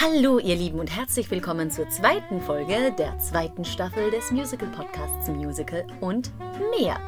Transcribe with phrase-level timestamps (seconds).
[0.00, 5.26] Hallo ihr Lieben und herzlich willkommen zur zweiten Folge der zweiten Staffel des Musical Podcasts
[5.26, 6.30] Musical und
[6.70, 7.00] mehr.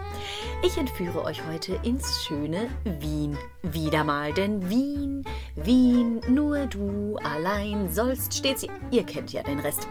[0.65, 3.39] Ich entführe euch heute ins schöne Wien.
[3.63, 5.25] Wieder mal, denn Wien,
[5.55, 8.67] Wien, nur du allein sollst stets.
[8.91, 9.87] Ihr kennt ja den Rest.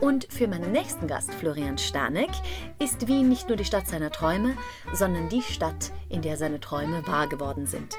[0.00, 2.30] Und für meinen nächsten Gast, Florian Stanek,
[2.78, 4.56] ist Wien nicht nur die Stadt seiner Träume,
[4.94, 7.98] sondern die Stadt, in der seine Träume wahr geworden sind.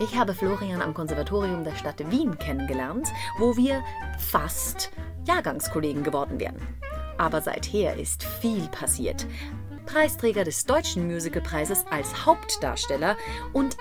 [0.00, 3.82] Ich habe Florian am Konservatorium der Stadt Wien kennengelernt, wo wir
[4.18, 4.90] fast
[5.26, 6.56] Jahrgangskollegen geworden wären.
[7.18, 9.26] Aber seither ist viel passiert.
[9.86, 13.16] Preisträger des Deutschen Musicalpreises als Hauptdarsteller
[13.54, 13.76] und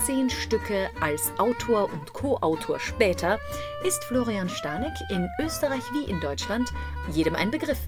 [0.00, 3.38] 18 Stücke als Autor und Co-Autor später
[3.84, 6.68] ist Florian Stanek in Österreich wie in Deutschland
[7.12, 7.78] jedem ein Begriff.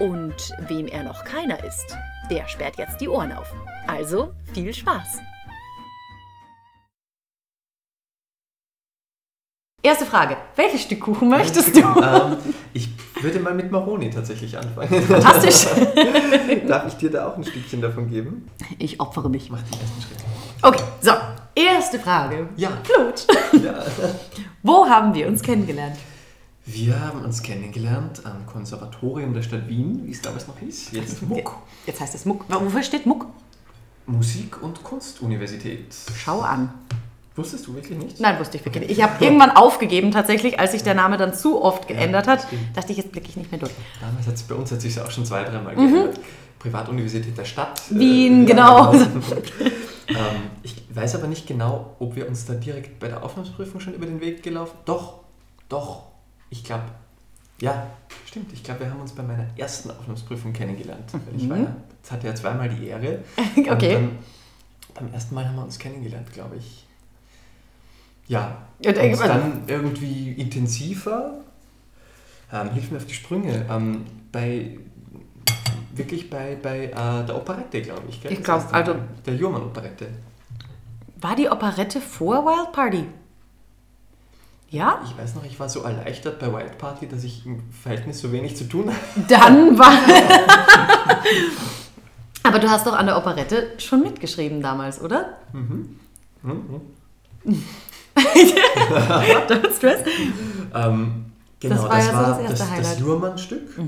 [0.00, 1.96] Und wem er noch keiner ist,
[2.30, 3.54] der sperrt jetzt die Ohren auf.
[3.86, 5.20] Also viel Spaß!
[9.84, 10.38] Erste Frage.
[10.56, 11.80] Welches Stück Kuchen möchtest du?
[12.04, 12.36] Ähm,
[12.72, 12.88] ich
[13.20, 15.02] würde mal mit Maroni tatsächlich anfangen.
[15.02, 15.66] Fantastisch.
[16.66, 18.48] Darf ich dir da auch ein Stückchen davon geben?
[18.78, 19.50] Ich opfere mich.
[19.50, 20.18] Mach den ersten Schritt.
[20.62, 21.10] Okay, so.
[21.54, 22.48] Erste Frage.
[22.56, 22.70] Ja.
[22.82, 23.26] Blut.
[23.62, 23.74] ja.
[24.62, 25.96] Wo haben wir uns kennengelernt?
[26.64, 30.92] Wir haben uns kennengelernt am Konservatorium der Stadt Wien, wie es damals noch hieß.
[30.92, 31.56] Jetzt MUK.
[31.86, 32.46] Jetzt heißt es Muck.
[32.48, 33.26] Wofür steht Muck?
[34.06, 35.94] Musik- und Kunstuniversität.
[36.16, 36.72] Schau an.
[37.36, 38.20] Wusstest du wirklich nicht?
[38.20, 38.98] Nein, wusste ich wirklich nicht.
[38.98, 42.46] Ich habe irgendwann aufgegeben, tatsächlich, als sich der Name dann zu oft geändert hat.
[42.74, 43.72] Dachte ich, jetzt blicke ich nicht mehr durch.
[44.00, 46.20] Damals hat bei uns hat sich auch schon zwei, dreimal geändert.
[46.58, 47.82] Privatuniversität der Stadt.
[47.90, 47.98] Mhm.
[47.98, 48.94] Wien, ja, genau.
[50.08, 50.16] ähm,
[50.62, 54.06] ich weiß aber nicht genau, ob wir uns da direkt bei der Aufnahmeprüfung schon über
[54.06, 55.20] den Weg gelaufen Doch,
[55.68, 56.04] doch.
[56.50, 56.84] Ich glaube,
[57.60, 57.86] ja,
[58.26, 58.52] stimmt.
[58.52, 61.12] Ich glaube, wir haben uns bei meiner ersten Aufnahmeprüfung kennengelernt.
[61.12, 63.18] Weil ich war jetzt hatte ja zweimal die Ehre.
[63.56, 63.66] Mhm.
[63.70, 63.94] Okay.
[63.94, 64.18] dann,
[64.94, 66.83] beim ersten Mal haben wir uns kennengelernt, glaube ich.
[68.26, 68.58] Ja.
[68.84, 71.34] Und, Und dann irgendwie intensiver.
[72.52, 73.64] Ähm, hilf mir auf die Sprünge.
[73.70, 74.78] Ähm, bei
[75.94, 78.20] wirklich bei, bei äh, der Operette, glaube ich.
[78.22, 78.32] Gell?
[78.32, 78.96] Ich Das glaub, erste also-.
[79.26, 80.08] Der Jurmann-Operette.
[81.20, 83.04] War die Operette vor Wild Party?
[84.70, 85.00] Ja?
[85.04, 88.32] Ich weiß noch, ich war so erleichtert bei Wild Party, dass ich im Verhältnis so
[88.32, 89.26] wenig zu tun hatte.
[89.28, 89.92] Dann war.
[92.42, 95.38] Aber du hast doch an der Operette schon mitgeschrieben damals, oder?
[95.52, 95.96] Mhm.
[99.48, 100.00] Don't stress.
[100.74, 101.24] Ähm,
[101.60, 103.00] genau, Das war ja so das das, das Highlight.
[103.00, 103.06] Mhm.
[103.06, 103.78] Jurmann-Stück.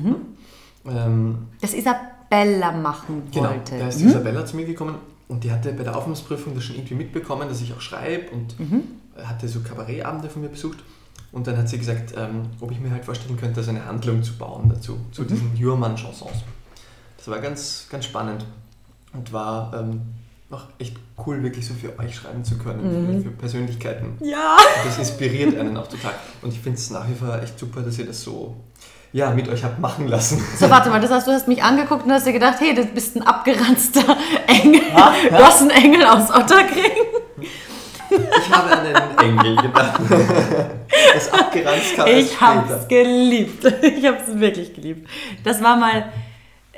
[0.89, 3.79] Ähm, Das Isabella machen Genau, wollte.
[3.79, 4.97] da ist die Isabella zu mir gekommen
[5.29, 8.59] und die hatte bei der Aufnahmeprüfung das schon irgendwie mitbekommen, dass ich auch schreibe und
[8.61, 8.83] Mhm.
[9.23, 10.79] hatte so Kabarettabende von mir besucht.
[11.33, 14.23] Und dann hat sie gesagt, ähm, ob ich mir halt vorstellen könnte, so eine Handlung
[14.23, 15.27] zu bauen dazu, zu Mhm.
[15.29, 16.45] diesen Jurmann-Chansons.
[17.19, 18.45] Das war ganz, ganz spannend
[19.13, 20.03] und war ähm,
[20.51, 20.97] auch echt
[21.27, 24.17] cool, wirklich so für euch schreiben zu können, für, für Persönlichkeiten.
[24.21, 24.57] Ja.
[24.85, 26.13] Das inspiriert einen auch total.
[26.43, 28.55] Und ich finde es nach wie vor echt super, dass ihr das so
[29.13, 30.43] ja, mit euch habt machen lassen.
[30.59, 32.85] So, warte mal, das heißt, du hast mich angeguckt und hast dir gedacht, hey, du
[32.85, 34.03] bist ein abgeranzter
[34.47, 34.83] Engel.
[34.95, 35.47] Ja, Du ja.
[35.47, 36.93] hast einen Engel aus Otterkring.
[38.11, 38.87] Ich habe an
[39.17, 40.01] einen Engel gedacht.
[41.13, 42.87] Das abgeranzt kam Ich hab's später.
[42.89, 43.65] geliebt.
[43.83, 45.09] Ich hab's wirklich geliebt.
[45.45, 46.11] Das war mal,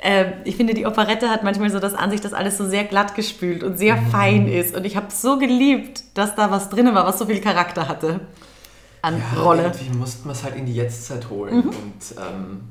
[0.01, 3.15] äh, ich finde, die Operette hat manchmal so das Ansicht, dass alles so sehr glatt
[3.15, 4.07] gespült und sehr Mhm.
[4.11, 4.75] fein ist.
[4.75, 8.21] Und ich habe so geliebt, dass da was drin war, was so viel Charakter hatte
[9.01, 9.63] an Ja, Rolle.
[9.73, 11.55] Irgendwie mussten wir es halt in die Jetztzeit holen.
[11.57, 11.69] Mhm.
[11.69, 12.61] Und ähm,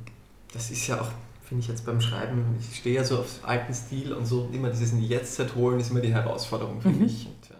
[0.52, 1.08] das ist ja auch,
[1.46, 4.68] finde ich jetzt beim Schreiben, ich stehe ja so auf alten Stil und so immer
[4.70, 6.82] dieses in die Jetztzeit holen ist immer die Herausforderung, Mhm.
[6.82, 7.26] finde ich.
[7.26, 7.56] Und, ja.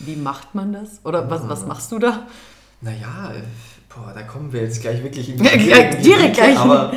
[0.00, 1.00] Wie macht man das?
[1.04, 2.26] Oder was, was machst du da?
[2.80, 3.42] Naja, äh,
[3.88, 6.56] boah, da kommen wir jetzt gleich wirklich in in direkt gleich.
[6.58, 6.92] Aber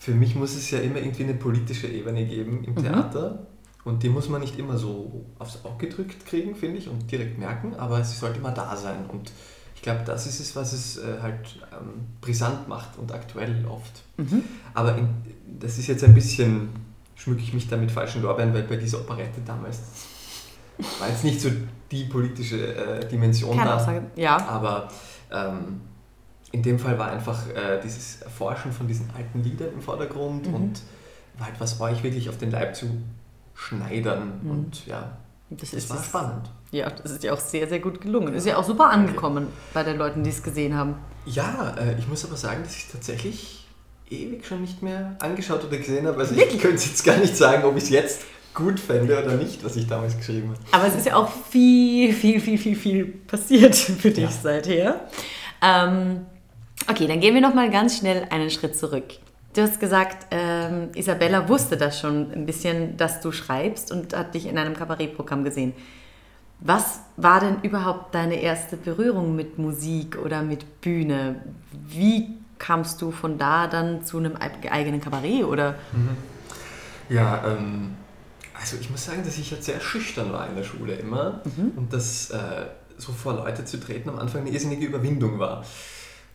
[0.00, 2.64] für mich muss es ja immer irgendwie eine politische Ebene geben Mhm.
[2.64, 3.46] im Theater.
[3.84, 7.38] Und die muss man nicht immer so aufs Auge gedrückt kriegen, finde ich, und direkt
[7.38, 9.06] merken, aber sie sollte immer da sein.
[9.08, 9.30] Und
[9.74, 14.02] ich glaube, das ist es, was es äh, halt ähm, brisant macht und aktuell oft.
[14.18, 14.42] Mhm.
[14.74, 15.08] Aber in,
[15.58, 16.68] das ist jetzt ein bisschen,
[17.14, 19.78] schmücke ich mich da mit falschen Lorbeeren, weil bei dieser Operette damals
[20.98, 21.50] war jetzt nicht so
[21.90, 23.62] die politische äh, Dimension da.
[23.64, 24.02] Kernaussage.
[24.16, 24.36] Ja.
[24.46, 24.88] Aber
[25.32, 25.80] ähm,
[26.52, 30.54] in dem Fall war einfach äh, dieses Erforschen von diesen alten Liedern im Vordergrund Mhm.
[30.54, 30.80] und
[31.38, 32.86] war halt was euch wirklich auf den Leib zu
[33.54, 34.40] schneidern.
[34.42, 34.50] Mhm.
[34.50, 35.16] Und ja,
[35.50, 36.50] Das, das ist war spannend.
[36.72, 38.32] Ja, das ist ja auch sehr, sehr gut gelungen.
[38.34, 40.94] Ist ja auch super angekommen bei den Leuten, die es gesehen haben.
[41.26, 43.66] Ja, äh, ich muss aber sagen, dass ich tatsächlich
[44.08, 46.18] ewig schon nicht mehr angeschaut oder gesehen habe.
[46.18, 46.54] Also Wirklich?
[46.56, 48.22] ich könnte jetzt gar nicht sagen, ob ich es jetzt
[48.54, 50.58] gut fände oder nicht, was ich damals geschrieben habe.
[50.72, 54.30] Aber es ist ja auch viel, viel, viel, viel, viel passiert für dich Ja.
[54.30, 55.08] seither.
[55.62, 56.26] Ähm,
[56.88, 59.04] okay, dann gehen wir noch mal ganz schnell einen Schritt zurück.
[59.54, 64.34] Du hast gesagt, ähm, Isabella wusste das schon ein bisschen, dass du schreibst und hat
[64.34, 65.72] dich in einem Kabarettprogramm gesehen.
[66.60, 71.36] Was war denn überhaupt deine erste Berührung mit Musik oder mit Bühne?
[71.88, 72.28] Wie
[72.58, 75.76] kamst du von da dann zu einem eigenen Kabarett oder?
[75.92, 76.16] Mhm.
[77.08, 77.96] Ja, ähm,
[78.54, 81.72] also ich muss sagen, dass ich jetzt sehr schüchtern war in der Schule immer mhm.
[81.76, 82.66] und dass äh,
[82.98, 85.64] so vor Leute zu treten am Anfang eine irrsinnige Überwindung war.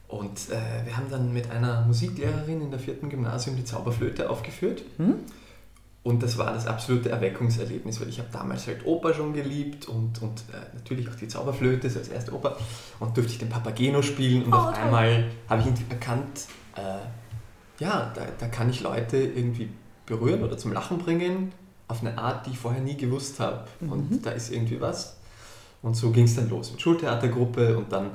[0.07, 4.83] Und äh, wir haben dann mit einer Musiklehrerin in der vierten Gymnasium die Zauberflöte aufgeführt.
[4.97, 5.15] Mhm.
[6.03, 10.21] Und das war das absolute Erweckungserlebnis, weil ich habe damals halt Oper schon geliebt und,
[10.21, 12.57] und äh, natürlich auch die Zauberflöte, so als erste Oper.
[12.99, 14.83] Und durfte ich den Papageno spielen und oh, auf toll.
[14.83, 19.69] einmal habe ich irgendwie erkannt, äh, ja, da, da kann ich Leute irgendwie
[20.05, 21.51] berühren oder zum Lachen bringen
[21.87, 23.67] auf eine Art, die ich vorher nie gewusst habe.
[23.79, 23.91] Mhm.
[23.91, 25.17] Und da ist irgendwie was.
[25.81, 28.11] Und so ging es dann los mit Schultheatergruppe und dann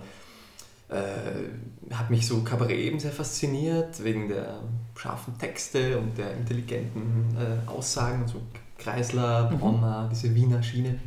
[0.90, 4.60] äh, hat mich so Kabarett eben sehr fasziniert, wegen der
[4.96, 8.40] scharfen Texte und der intelligenten äh, Aussagen, so
[8.78, 10.10] Kreisler, Brommer, mhm.
[10.10, 10.98] diese Wiener Schiene.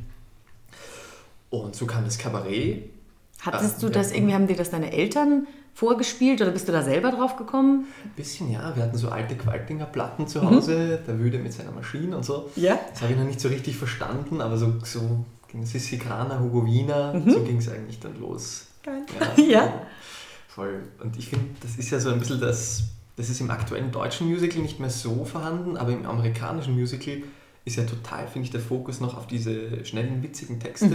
[1.49, 2.89] Und so kam das Kabarett.
[3.41, 7.11] Hattest du das irgendwie, haben dir das deine Eltern vorgespielt oder bist du da selber
[7.11, 7.87] drauf gekommen?
[8.03, 8.75] Ein bisschen, ja.
[8.75, 11.05] Wir hatten so alte Qualtinger Platten zu Hause, mhm.
[11.05, 12.49] der Wüde mit seiner Maschine und so.
[12.55, 12.79] Ja.
[12.91, 16.65] Das habe ich noch nicht so richtig verstanden, aber so, so ging Sissi Kraner, Hugo
[16.65, 17.29] Wiener, mhm.
[17.29, 18.67] so ging es eigentlich dann los.
[18.83, 19.05] Geil.
[19.37, 19.43] Ja.
[19.43, 19.81] ja.
[20.47, 20.83] Voll.
[21.01, 22.83] Und ich finde, das ist ja so ein bisschen das,
[23.15, 27.23] das ist im aktuellen deutschen Musical nicht mehr so vorhanden, aber im amerikanischen Musical
[27.65, 30.85] ist ja total, finde ich, der Fokus noch auf diese schnellen, witzigen Texte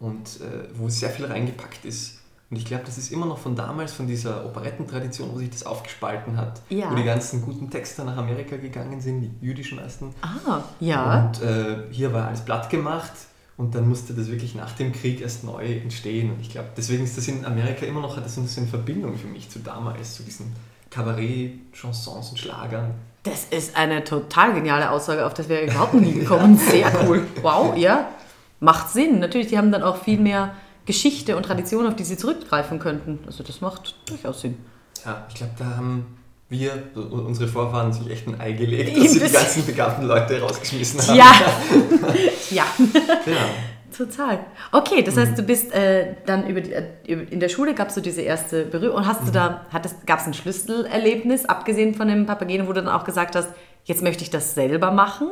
[0.00, 0.06] mhm.
[0.06, 2.18] und äh, wo sehr viel reingepackt ist.
[2.50, 5.64] Und ich glaube, das ist immer noch von damals, von dieser Operettentradition, wo sich das
[5.64, 6.60] aufgespalten hat.
[6.68, 6.90] Ja.
[6.90, 10.12] Wo die ganzen guten Texte nach Amerika gegangen sind, die jüdischen meisten.
[10.20, 11.28] Ah, ja.
[11.28, 13.12] Und äh, hier war alles platt gemacht
[13.60, 16.32] und dann musste das wirklich nach dem Krieg erst neu entstehen.
[16.32, 19.26] Und ich glaube, deswegen ist das in Amerika immer noch, das so eine Verbindung für
[19.26, 20.56] mich zu damals, zu diesen
[20.88, 22.94] Kabarett, Chansons und Schlagern.
[23.22, 26.56] Das ist eine total geniale Aussage, auf das wäre überhaupt nie gekommen.
[26.56, 27.26] Sehr cool.
[27.42, 28.08] Wow, ja.
[28.60, 29.18] Macht Sinn.
[29.18, 30.54] Natürlich, die haben dann auch viel mehr
[30.86, 33.18] Geschichte und Tradition, auf die sie zurückgreifen könnten.
[33.26, 34.56] Also das macht durchaus Sinn.
[35.04, 36.06] Ja, ich glaube, da haben
[36.50, 41.00] wir, unsere Vorfahren, sich echt ein Ei gelegt, dass sie die ganzen begabten Leute rausgeschmissen
[41.00, 41.16] haben.
[41.16, 41.32] Ja,
[42.50, 42.64] ja.
[43.26, 43.48] ja.
[43.96, 44.40] Total.
[44.72, 45.36] Okay, das heißt, mhm.
[45.36, 46.72] du bist äh, dann über, die,
[47.06, 49.32] über in der Schule gab es so diese erste Berührung und hast du mhm.
[49.32, 49.66] da,
[50.06, 53.50] gab es ein Schlüsselerlebnis, abgesehen von dem Papageno, wo du dann auch gesagt hast,
[53.84, 55.28] jetzt möchte ich das selber machen?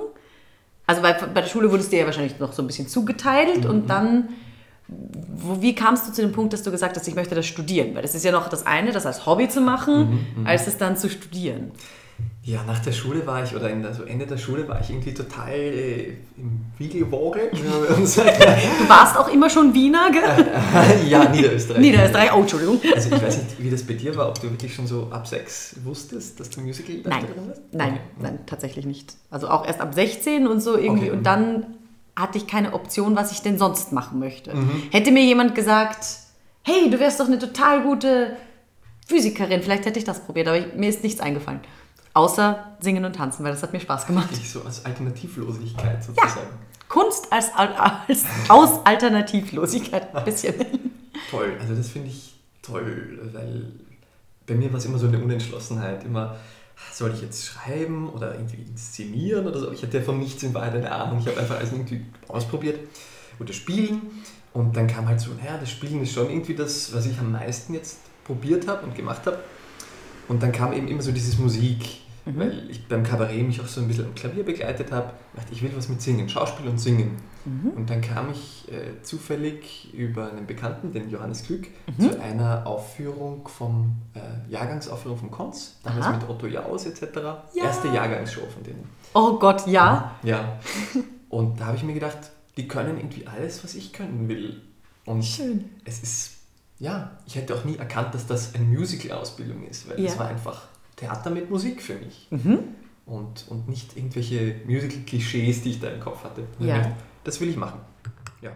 [0.86, 3.70] Also bei, bei der Schule wurdest du ja wahrscheinlich noch so ein bisschen zugeteilt mhm.
[3.70, 4.28] und dann
[4.88, 7.94] wo, wie kamst du zu dem Punkt, dass du gesagt hast, ich möchte das studieren?
[7.94, 10.46] Weil das ist ja noch das eine, das als Hobby zu machen, mhm, mhm.
[10.46, 11.72] als es dann zu studieren.
[12.42, 15.12] Ja, nach der Schule war ich, oder in also Ende der Schule war ich irgendwie
[15.12, 17.50] total äh, im Wiegelwogel.
[17.52, 20.46] du warst auch immer schon Wiener, gell?
[21.08, 21.82] ja, Niederösterreich.
[21.82, 22.80] Niederösterreich, oh, Entschuldigung.
[22.94, 25.28] Also ich weiß nicht, wie das bei dir war, ob du wirklich schon so ab
[25.28, 27.26] sechs wusstest, dass du Musical Nein,
[27.72, 28.00] nein, okay.
[28.18, 29.12] nein, tatsächlich nicht.
[29.30, 31.08] Also auch erst ab 16 und so irgendwie.
[31.08, 31.18] Okay.
[31.18, 31.77] Und dann
[32.18, 34.54] hatte ich keine Option, was ich denn sonst machen möchte.
[34.54, 34.82] Mhm.
[34.90, 36.04] Hätte mir jemand gesagt,
[36.62, 38.36] hey, du wärst doch eine total gute
[39.06, 41.60] Physikerin, vielleicht hätte ich das probiert, aber ich, mir ist nichts eingefallen.
[42.14, 44.30] Außer singen und tanzen, weil das hat mir Spaß gemacht.
[44.30, 46.40] Richtig so als Alternativlosigkeit sozusagen.
[46.40, 50.54] Ja, Kunst als, als aus Alternativlosigkeit ein bisschen.
[51.30, 53.66] toll, also das finde ich toll, weil
[54.46, 56.36] bei mir war es immer so eine Unentschlossenheit, immer
[56.92, 59.72] soll ich jetzt schreiben oder irgendwie inszenieren oder so.
[59.72, 61.20] Ich hatte ja von nichts in Wahrheit eine Ahnung.
[61.20, 62.78] Ich habe einfach alles irgendwie ausprobiert
[63.38, 64.02] oder spielen.
[64.52, 67.32] Und dann kam halt so, naja, das Spielen ist schon irgendwie das, was ich am
[67.32, 69.38] meisten jetzt probiert habe und gemacht habe.
[70.28, 72.00] Und dann kam eben immer so dieses Musik,
[72.34, 72.38] mhm.
[72.38, 75.12] weil ich beim Kabarett mich auch so ein bisschen am Klavier begleitet habe.
[75.34, 77.16] Dachte, ich will was mit Singen, Schauspiel und Singen.
[77.44, 77.70] Mhm.
[77.70, 81.66] Und dann kam ich äh, zufällig über einen Bekannten, den Johannes Glück,
[81.96, 82.10] mhm.
[82.10, 86.16] zu einer Aufführung vom äh, Jahrgangsaufführung vom Konz, damals Aha.
[86.16, 87.02] mit Otto Jaus etc.
[87.54, 87.64] Ja.
[87.64, 88.88] Erste Jahrgangsshow von denen.
[89.14, 90.16] Oh Gott, ja.
[90.22, 90.58] Ja.
[91.28, 92.18] Und da habe ich mir gedacht,
[92.56, 94.60] die können irgendwie alles, was ich können will.
[95.04, 95.64] Und Schön.
[95.84, 96.32] es ist,
[96.78, 100.06] ja, ich hätte auch nie erkannt, dass das eine Musical-Ausbildung ist, weil ja.
[100.06, 100.66] das war einfach
[100.98, 102.28] Theater mit Musik für mich.
[102.30, 102.58] Mhm.
[103.06, 106.42] Und, und nicht irgendwelche Musical-Klischees, die ich da im Kopf hatte.
[106.58, 106.94] Ja
[107.28, 107.80] das will ich machen.
[108.40, 108.52] Ja.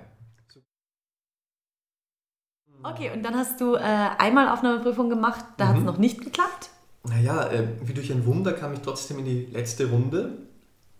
[2.82, 3.80] Okay, und dann hast du äh,
[4.18, 5.68] einmal Aufnahmeprüfung gemacht, da mhm.
[5.68, 6.70] hat es noch nicht geklappt?
[7.04, 10.38] Naja, äh, wie durch ein Wunder kam ich trotzdem in die letzte Runde.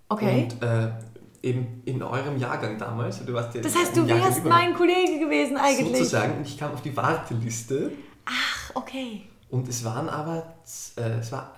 [0.09, 0.45] Okay.
[0.45, 0.91] Und äh,
[1.43, 3.25] eben in eurem Jahrgang damals.
[3.25, 5.99] Du warst ja das heißt, du wärst mein Kollege gewesen eigentlich.
[5.99, 7.93] Sozusagen, und ich kam auf die Warteliste.
[8.27, 9.23] Ach, okay.
[9.53, 10.55] Und es waren aber,
[10.97, 11.53] äh, es war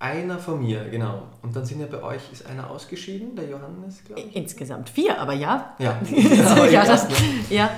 [0.00, 1.22] einer von mir, genau.
[1.42, 4.36] Und dann sind ja bei euch, ist einer ausgeschieden, der Johannes, glaube ich?
[4.36, 5.74] Insgesamt vier, aber ja.
[5.78, 7.06] Ja, ja, ja, das,
[7.48, 7.70] ja.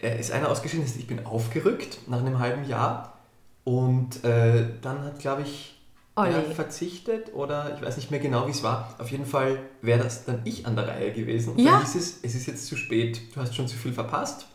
[0.00, 3.18] Ist einer ausgeschieden, ich bin aufgerückt nach einem halben Jahr.
[3.64, 5.78] Und äh, dann hat, glaube ich,
[6.16, 6.54] er Olli.
[6.54, 8.94] verzichtet oder ich weiß nicht mehr genau, wie es war.
[8.98, 11.52] Auf jeden Fall wäre das dann ich an der Reihe gewesen.
[11.52, 11.72] Und Ja.
[11.72, 14.46] dann hieß es, es ist jetzt zu spät, du hast schon zu viel verpasst.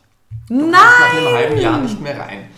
[0.48, 0.72] Du Nein!
[0.72, 2.48] kommst nach einem halben Jahr nicht mehr rein.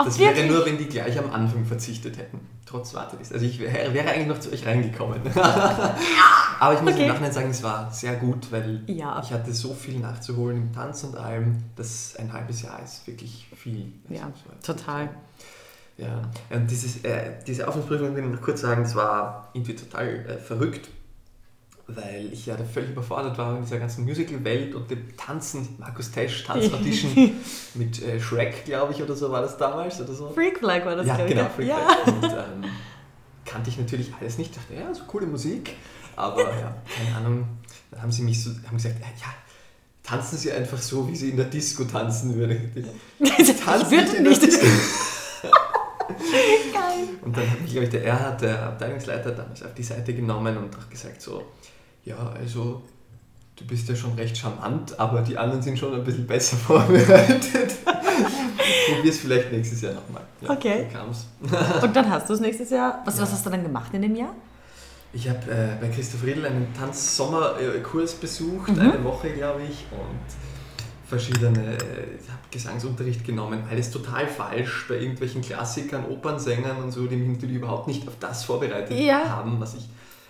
[0.00, 0.50] Ach, Das wäre wirklich?
[0.52, 2.40] nur, wenn die gleich am Anfang verzichtet hätten.
[2.64, 3.34] Trotz Warteliste.
[3.34, 5.20] Also ich wäre, wäre eigentlich noch zu euch reingekommen.
[6.60, 7.02] Aber ich muss Okay.
[7.02, 9.20] im Nachhinein sagen, es war sehr gut, weil Ja.
[9.22, 13.46] ich hatte so viel nachzuholen im Tanz und allem, dass ein halbes Jahr ist wirklich
[13.56, 13.92] viel.
[14.08, 15.08] Also Ja, es total.
[15.96, 20.06] Ja, und dieses, äh, diese Aufnahmeprüfung will ich noch kurz sagen, das war irgendwie total
[20.28, 20.88] äh, verrückt,
[21.88, 26.10] weil ich ja da völlig überfordert war in dieser ganzen Musical-Welt und dem Tanzen, Markus
[26.10, 27.32] Tesch Tanzaudition
[27.74, 30.30] mit äh, Shrek, glaube ich, oder so war das damals oder so.
[30.30, 31.52] Freak Flag war das, ja, glaub ich, genau, gell?
[31.56, 31.76] Freak Ja.
[31.76, 32.14] Flag.
[32.14, 32.70] Und ähm,
[33.44, 35.76] kannte ich natürlich alles nicht, dachte, ja, so coole Musik,
[36.14, 37.48] aber ja, keine Ahnung.
[37.90, 39.32] Dann haben sie mich so, haben gesagt, ja,
[40.02, 42.70] tanzen Sie einfach so, wie Sie in der Disco tanzen würden.
[43.18, 44.42] ich Tanz würde in der nicht.
[44.42, 44.66] Disco.
[46.72, 47.08] Geil.
[47.22, 50.56] Und dann hat mich, glaube ich, der Erhard, der Abteilungsleiter, damals auf die Seite genommen
[50.56, 51.44] und auch gesagt so,
[52.04, 52.82] ja, also
[53.56, 57.72] du bist ja schon recht charmant, aber die anderen sind schon ein bisschen besser vorbereitet.
[57.84, 60.22] Probier es vielleicht nächstes Jahr nochmal.
[60.40, 60.86] Ja, Okay.
[60.92, 61.26] Kam's.
[61.82, 63.02] Und dann hast du es nächstes Jahr.
[63.04, 63.22] Was, Ja.
[63.22, 64.34] was hast du dann gemacht in dem Jahr?
[65.12, 68.80] Ich habe äh, bei Christoph Riedl einen Tanz-Sommerkurs besucht, Mhm.
[68.80, 70.18] eine Woche, glaube ich, und
[71.08, 77.16] verschiedene, äh, habe Gesangsunterricht genommen, alles total falsch bei irgendwelchen Klassikern, Opernsängern und so, die
[77.16, 79.28] mich natürlich überhaupt nicht auf das vorbereitet Ja.
[79.30, 79.88] haben, was ich,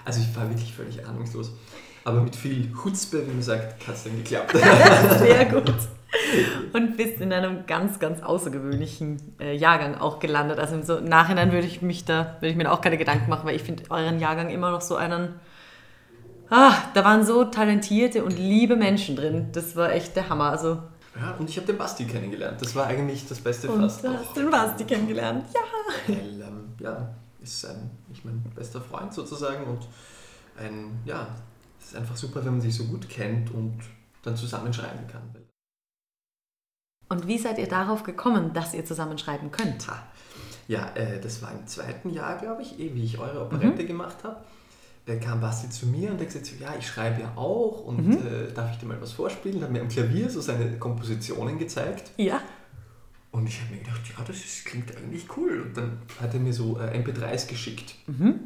[0.09, 1.53] also ich war wirklich völlig ahnungslos.
[2.03, 4.57] Aber mit viel Chutzpe, wie man sagt, hat es dann geklappt.
[5.19, 5.71] Sehr gut.
[6.73, 10.59] Und bist in einem ganz, ganz außergewöhnlichen äh, Jahrgang auch gelandet.
[10.59, 13.29] Also im so, Nachhinein würde ich mich da, würde ich mir da auch keine Gedanken
[13.29, 15.35] machen, weil ich finde euren Jahrgang immer noch so einen.
[16.49, 19.49] Ah, da waren so talentierte und liebe Menschen drin.
[19.53, 20.51] Das war echt der Hammer.
[20.51, 20.79] Also,
[21.21, 24.03] ja, und ich habe den Basti kennengelernt, das war eigentlich das Beste und fast.
[24.03, 25.45] du hast den Basti kennengelernt.
[26.09, 26.15] Ja.
[26.81, 27.15] Ja,
[27.49, 29.87] ist ein, ich mein bester Freund sozusagen und
[30.57, 31.27] ein, ja,
[31.81, 33.79] es ist einfach super, wenn man sich so gut kennt und
[34.23, 35.23] dann zusammenschreiben kann.
[37.09, 39.87] Und wie seid ihr darauf gekommen, dass ihr zusammenschreiben könnt?
[40.67, 44.19] Ja, äh, das war im zweiten Jahr, glaube ich, eh, wie ich eure Operette gemacht
[44.25, 44.37] habe.
[45.07, 48.07] Da kam Basti zu mir und hat gesagt, so, ja, ich schreibe ja auch und
[48.09, 48.27] Mhm.
[48.27, 49.63] äh, darf ich dir mal was vorspielen?
[49.63, 52.43] Hat mir am Klavier so seine Kompositionen gezeigt Ja.
[53.39, 55.63] Und ich habe mir gedacht, ja, das ist, klingt eigentlich cool.
[55.67, 57.95] Und dann hat er mir so äh, MP3s geschickt.
[58.07, 58.41] Mhm.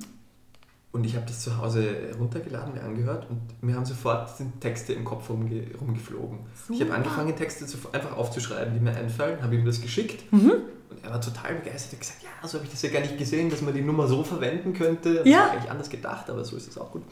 [0.92, 4.92] Und ich habe das zu Hause runtergeladen, mir angehört und mir haben sofort sind Texte
[4.92, 6.40] im Kopf rumge rumgeflogen.
[6.68, 6.94] Ich habe Super.
[6.96, 10.50] angefangen, Texte zu, einfach aufzuschreiben, die mir einfallen, habe ihm das geschickt Mhm.
[10.90, 11.92] und er war total begeistert.
[11.92, 13.80] Er hat gesagt, ja, so habe ich das ja gar nicht gesehen, dass man die
[13.80, 15.14] Nummer so verwenden könnte.
[15.14, 15.38] Das Ja.
[15.38, 17.02] war eigentlich anders gedacht, aber so ist es auch gut.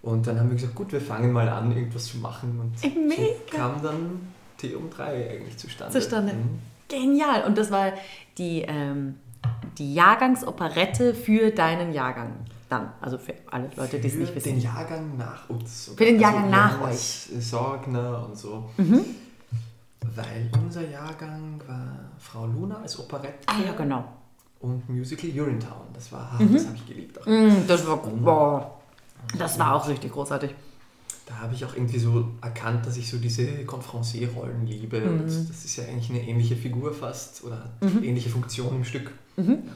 [0.00, 2.58] Und dann haben wir gesagt, gut, wir fangen mal an, irgendwas zu machen.
[2.58, 3.16] Und mega.
[3.50, 4.20] so kam dann
[4.56, 5.92] T um 3 eigentlich zustande.
[5.92, 6.32] Zustande.
[6.32, 6.58] Mhm.
[6.88, 7.44] Genial.
[7.44, 7.92] Und das war
[8.38, 9.16] die, ähm,
[9.78, 12.32] die Jahrgangsoperette für deinen Jahrgang.
[12.68, 14.48] Dann, also für alle Leute, die es Für nicht wissen.
[14.54, 15.90] den Jahrgang nach uns.
[15.96, 18.68] Für den Jahrgang nach Johannes Sorgner und so.
[18.78, 19.04] Mhm.
[20.14, 24.04] Weil unser Jahrgang war Frau Luna als Operette Ah ja, genau.
[24.60, 25.86] und Musical Urinetown.
[25.92, 26.52] Das war, Mhm.
[26.54, 27.20] das habe ich geliebt.
[27.20, 27.26] Auch.
[27.26, 28.78] Mm, das war, boah,
[29.38, 30.54] das war auch richtig großartig.
[31.26, 35.00] Da habe ich auch irgendwie so erkannt, dass ich so diese Confrancier-Rollen liebe.
[35.00, 35.20] Mhm.
[35.20, 38.04] Und das ist ja eigentlich eine ähnliche Figur fast oder hat Mhm.
[38.04, 39.10] ähnliche Funktion im Stück.
[39.36, 39.50] Mhm.
[39.66, 39.72] Ja.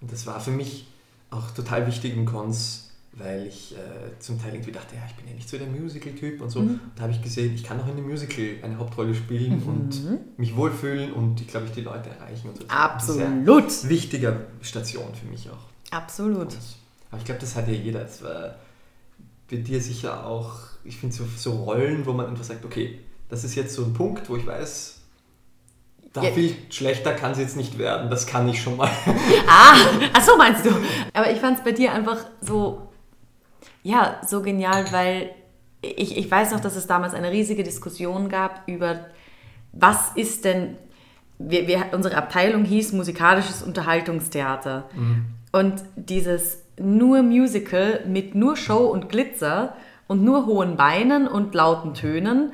[0.00, 0.86] Und das war für mich
[1.30, 5.26] auch total wichtig in Cons, weil ich äh, zum Teil irgendwie dachte, ja, ich bin
[5.28, 6.60] ja nicht so der Musical-Typ und so.
[6.60, 6.80] Mhm.
[6.94, 9.68] Da habe ich gesehen, ich kann auch in einem Musical eine Hauptrolle spielen Mhm.
[9.68, 12.64] und mich wohlfühlen und ich glaube, ich die Leute erreichen und so.
[12.68, 13.66] Absolut.
[13.66, 15.64] Das ist eine wichtige Station für mich auch.
[15.94, 16.40] Absolut.
[16.42, 16.58] Und,
[17.10, 18.00] aber ich glaube, das hat ja jeder.
[18.00, 18.54] Das war
[19.50, 22.98] bei dir sicher auch, ich finde so, so Rollen, wo man einfach sagt, okay,
[23.28, 25.00] das ist jetzt so ein Punkt, wo ich weiß,
[26.12, 26.30] da Ja.
[26.32, 28.08] viel schlechter kann es jetzt nicht werden.
[28.10, 28.90] Das kann ich schon mal.
[29.48, 29.76] Ah,
[30.12, 30.70] ach so meinst du.
[31.12, 32.88] Aber ich fand es bei dir einfach so,
[33.82, 35.30] ja, so genial, weil
[35.82, 39.06] ich, ich weiß noch, dass es damals eine riesige Diskussion gab über,
[39.72, 40.76] was ist denn,
[41.38, 44.88] wir, wir, unsere Abteilung hieß musikalisches Unterhaltungstheater.
[45.52, 51.94] Und dieses nur Musical mit nur Show und Glitzer und nur hohen Beinen und lauten
[51.94, 52.52] Tönen,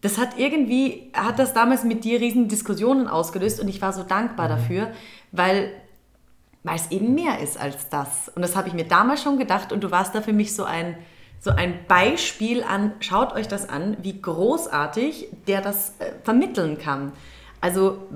[0.00, 4.04] das hat irgendwie, hat das damals mit dir riesen Diskussionen ausgelöst und ich war so
[4.04, 4.92] dankbar dafür,
[5.32, 5.72] weil,
[6.62, 8.28] weil es eben mehr ist als das.
[8.34, 10.64] Und das habe ich mir damals schon gedacht und du warst da für mich so
[10.64, 10.96] ein,
[11.40, 17.12] so ein Beispiel an, schaut euch das an, wie großartig der das äh, vermitteln kann.
[17.60, 18.06] Also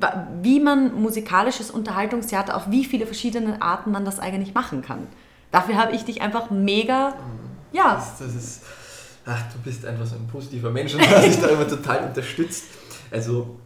[0.41, 5.07] wie man musikalisches Unterhaltungstheater, auf wie viele verschiedene Arten man das eigentlich machen kann.
[5.51, 7.15] Dafür habe ich dich einfach mega,
[7.73, 8.63] ja, Das, das ist,
[9.27, 12.65] ach, du bist einfach so ein positiver Mensch und hast dich da immer total unterstützt.
[13.11, 13.59] Also,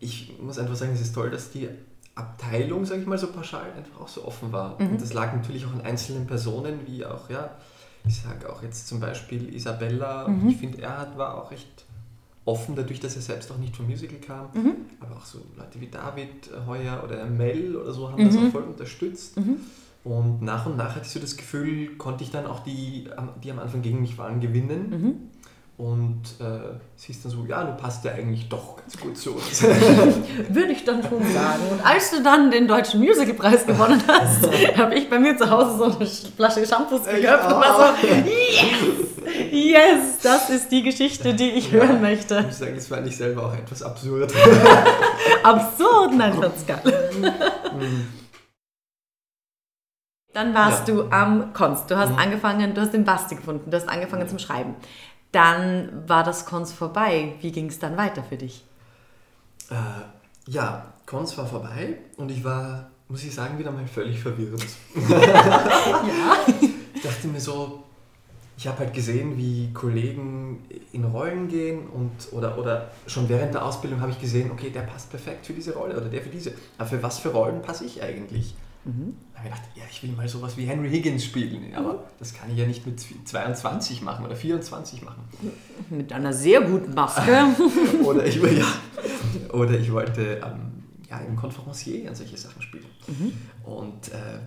[0.00, 1.68] ich muss einfach sagen, es ist toll, dass die
[2.14, 4.80] Abteilung, sage ich mal so pauschal, einfach auch so offen war.
[4.80, 4.90] Mhm.
[4.90, 7.50] Und das lag natürlich auch an einzelnen Personen, wie auch, ja,
[8.06, 10.48] ich sage auch jetzt zum Beispiel Isabella, mhm.
[10.48, 11.84] ich finde, er war auch recht
[12.44, 14.48] offen, dadurch, dass er selbst auch nicht vom Musical kam.
[14.54, 14.74] Mhm.
[15.00, 18.26] Aber auch so Leute wie David Heuer oder Mel oder so haben mhm.
[18.26, 19.36] das auch voll unterstützt.
[19.36, 19.56] Mhm.
[20.04, 23.08] Und nach und nach hatte ich so das Gefühl, konnte ich dann auch die,
[23.42, 25.30] die am Anfang gegen mich waren, gewinnen.
[25.76, 29.34] Und äh, sie ist dann so, ja, du passt ja eigentlich doch ganz gut zu
[29.34, 29.60] uns.
[30.48, 31.62] Würde ich dann schon sagen.
[31.68, 35.76] Und als du dann den Deutschen Musicalpreis gewonnen hast, habe ich bei mir zu Hause
[35.76, 37.48] so eine Flasche Shampoos ja.
[37.48, 38.06] und war so,
[39.50, 42.38] yes, yes, das ist die Geschichte, die ich ja, hören möchte.
[42.38, 44.32] Ich muss sagen, das fand ich selber auch etwas absurd.
[45.42, 46.14] absurd?
[46.14, 46.82] Nein, geil.
[47.76, 48.06] Mhm.
[50.32, 50.94] Dann warst ja.
[50.94, 51.90] du am Konst.
[51.90, 52.18] Du hast mhm.
[52.18, 54.28] angefangen, du hast den Basti gefunden, du hast angefangen mhm.
[54.28, 54.76] zum Schreiben
[55.34, 57.34] dann war das Cons vorbei.
[57.40, 58.64] Wie ging es dann weiter für dich?
[59.70, 64.64] Äh, ja, Cons war vorbei und ich war, muss ich sagen, wieder mal völlig verwirrt.
[65.08, 66.36] ja.
[66.96, 67.84] Ich dachte mir so,
[68.56, 73.62] ich habe halt gesehen, wie Kollegen in Rollen gehen und oder, oder schon während der
[73.62, 76.52] Ausbildung habe ich gesehen, okay, der passt perfekt für diese Rolle oder der für diese.
[76.78, 78.54] Aber für was für Rollen passe ich eigentlich?
[78.84, 79.16] Mhm.
[79.32, 81.98] Da habe ich gedacht, ja, ich will mal sowas wie Henry Higgins spielen, aber mhm.
[82.18, 85.24] das kann ich ja nicht mit 22 machen oder 24 machen.
[85.90, 87.46] Mit einer sehr guten Maske.
[88.04, 88.66] oder, ich, ja,
[89.52, 92.86] oder ich wollte ähm, ja, im Conferencier an solche Sachen spielen.
[93.06, 93.32] Mhm.
[93.64, 94.38] Und äh,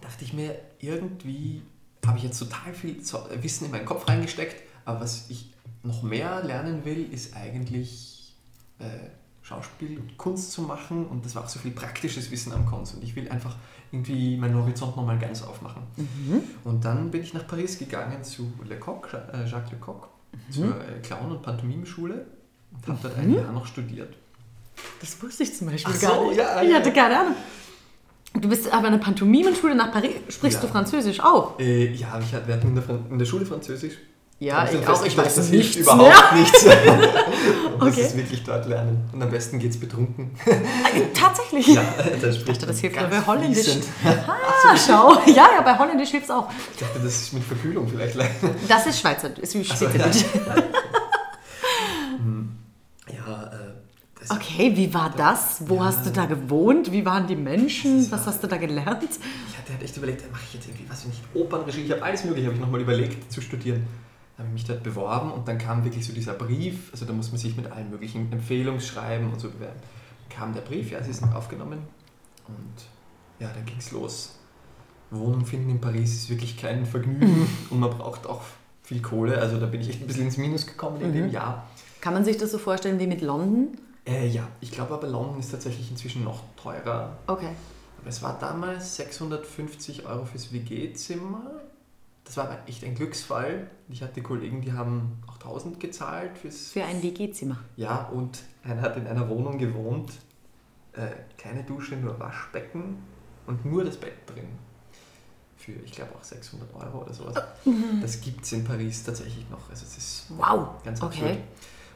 [0.00, 1.62] dachte ich mir, irgendwie
[2.04, 2.96] habe ich jetzt total viel
[3.40, 5.52] Wissen in meinen Kopf reingesteckt, aber was ich
[5.84, 8.34] noch mehr lernen will, ist eigentlich
[8.78, 9.08] äh,
[9.42, 12.94] Schauspiel und Kunst zu machen und das war auch so viel praktisches Wissen am Kunst
[12.94, 13.56] und ich will einfach
[13.90, 15.82] irgendwie meinen Horizont nochmal ganz aufmachen.
[15.96, 16.42] Mhm.
[16.64, 20.52] Und dann bin ich nach Paris gegangen zu Lecoq, äh, Jacques Lecoq, mhm.
[20.52, 22.24] zur äh, Clown- und Pantomime-Schule
[22.72, 23.34] und habe dort ein mhm.
[23.34, 24.14] Jahr noch studiert.
[25.00, 26.38] Das wusste ich zum Beispiel Ach gar so, nicht.
[26.38, 26.76] Ja, ich ja.
[26.76, 27.34] hatte keine Ahnung.
[28.34, 30.12] Du bist aber in der Pantomimenschule nach Paris.
[30.28, 30.66] Sprichst ja.
[30.66, 31.58] du Französisch auch?
[31.58, 33.98] Äh, ja, ich, wir hatten in der, in der Schule Französisch
[34.42, 35.04] ja, ich auch.
[35.04, 36.66] Ich weiß das hilft überhaupt nichts.
[37.80, 38.02] Okay.
[38.04, 39.08] muss wirklich dort lernen.
[39.12, 40.30] Und am besten geht es betrunken.
[41.14, 41.66] Tatsächlich?
[41.66, 41.82] Ja,
[42.20, 43.66] das spricht dachte, das hilft nur bei Holländisch.
[44.04, 45.18] Ah, schau.
[45.26, 46.48] Ja, ja, bei Holländisch hilft es auch.
[46.74, 48.36] Ich dachte, das ist mit Verkühlung vielleicht leicht.
[48.68, 50.24] Das ist Schweizer, ist wie Schweizerdeutsch.
[53.08, 55.62] Ja, ja äh, Okay, wie war das?
[55.66, 56.92] Wo ja, hast du da gewohnt?
[56.92, 58.08] Wie waren die Menschen?
[58.12, 59.02] Was hast du da gelernt?
[59.02, 61.80] Ich hatte halt echt überlegt, mache ich jetzt irgendwie, was nicht, Opernregie?
[61.80, 63.84] Ich habe alles mögliche, habe ich nochmal überlegt zu studieren
[64.42, 67.30] habe ich mich dort beworben und dann kam wirklich so dieser Brief, also da muss
[67.30, 69.78] man sich mit allen möglichen Empfehlungsschreiben und so bewerben.
[70.28, 71.78] Dann kam der Brief, ja, sie sind aufgenommen
[72.48, 72.84] und
[73.38, 74.36] ja, dann ging es los.
[75.10, 78.42] Wohnung finden in Paris ist wirklich kein Vergnügen und man braucht auch
[78.82, 81.14] viel Kohle, also da bin ich echt ein bisschen ins Minus gekommen in mhm.
[81.14, 81.68] dem Jahr.
[82.00, 83.78] Kann man sich das so vorstellen wie mit London?
[84.04, 87.16] Äh, ja, ich glaube aber London ist tatsächlich inzwischen noch teurer.
[87.28, 87.50] Okay.
[88.00, 91.61] Aber es war damals 650 Euro fürs WG-Zimmer
[92.24, 93.70] das war echt ein Glücksfall.
[93.88, 96.70] Ich hatte Kollegen, die haben auch 1000 gezahlt fürs.
[96.70, 97.58] Für ein WG-Zimmer.
[97.76, 100.12] Ja, und einer hat in einer Wohnung gewohnt,
[100.92, 102.98] äh, keine Dusche, nur Waschbecken
[103.46, 104.46] und nur das Bett drin.
[105.56, 107.34] Für, ich glaube, auch 600 Euro oder sowas.
[107.64, 108.00] Mhm.
[108.00, 109.70] Das gibt es in Paris tatsächlich noch.
[109.70, 110.82] Also, es ist wow.
[110.84, 111.30] ganz absurd.
[111.30, 111.38] Okay.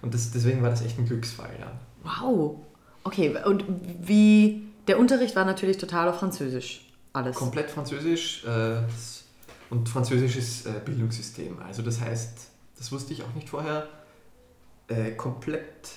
[0.03, 1.73] Und das, deswegen war das echt ein Glücksfall, ja.
[2.03, 2.61] Wow.
[3.05, 3.65] Okay, und
[4.03, 4.63] wie.
[4.87, 6.87] Der Unterricht war natürlich total auf Französisch.
[7.13, 7.35] Alles.
[7.35, 8.45] Komplett Französisch.
[8.45, 8.83] Äh,
[9.71, 11.59] und französisches äh, Bildungssystem.
[11.61, 13.89] Also das heißt, das wusste ich auch nicht vorher,
[14.89, 15.89] äh, komplett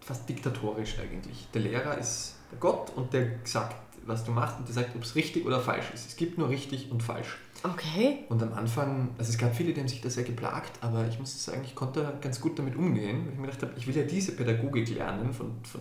[0.00, 1.48] fast diktatorisch eigentlich.
[1.54, 5.02] Der Lehrer ist der Gott und der sagt, was du machst und der sagt, ob
[5.02, 6.06] es richtig oder falsch ist.
[6.06, 7.38] Es gibt nur richtig und falsch.
[7.62, 8.20] Okay.
[8.28, 11.18] Und am Anfang, also es gab viele, die haben sich da sehr geplagt, aber ich
[11.18, 13.96] muss sagen, ich konnte ganz gut damit umgehen, weil ich mir gedacht habe, ich will
[13.96, 15.80] ja diese Pädagogik lernen von, von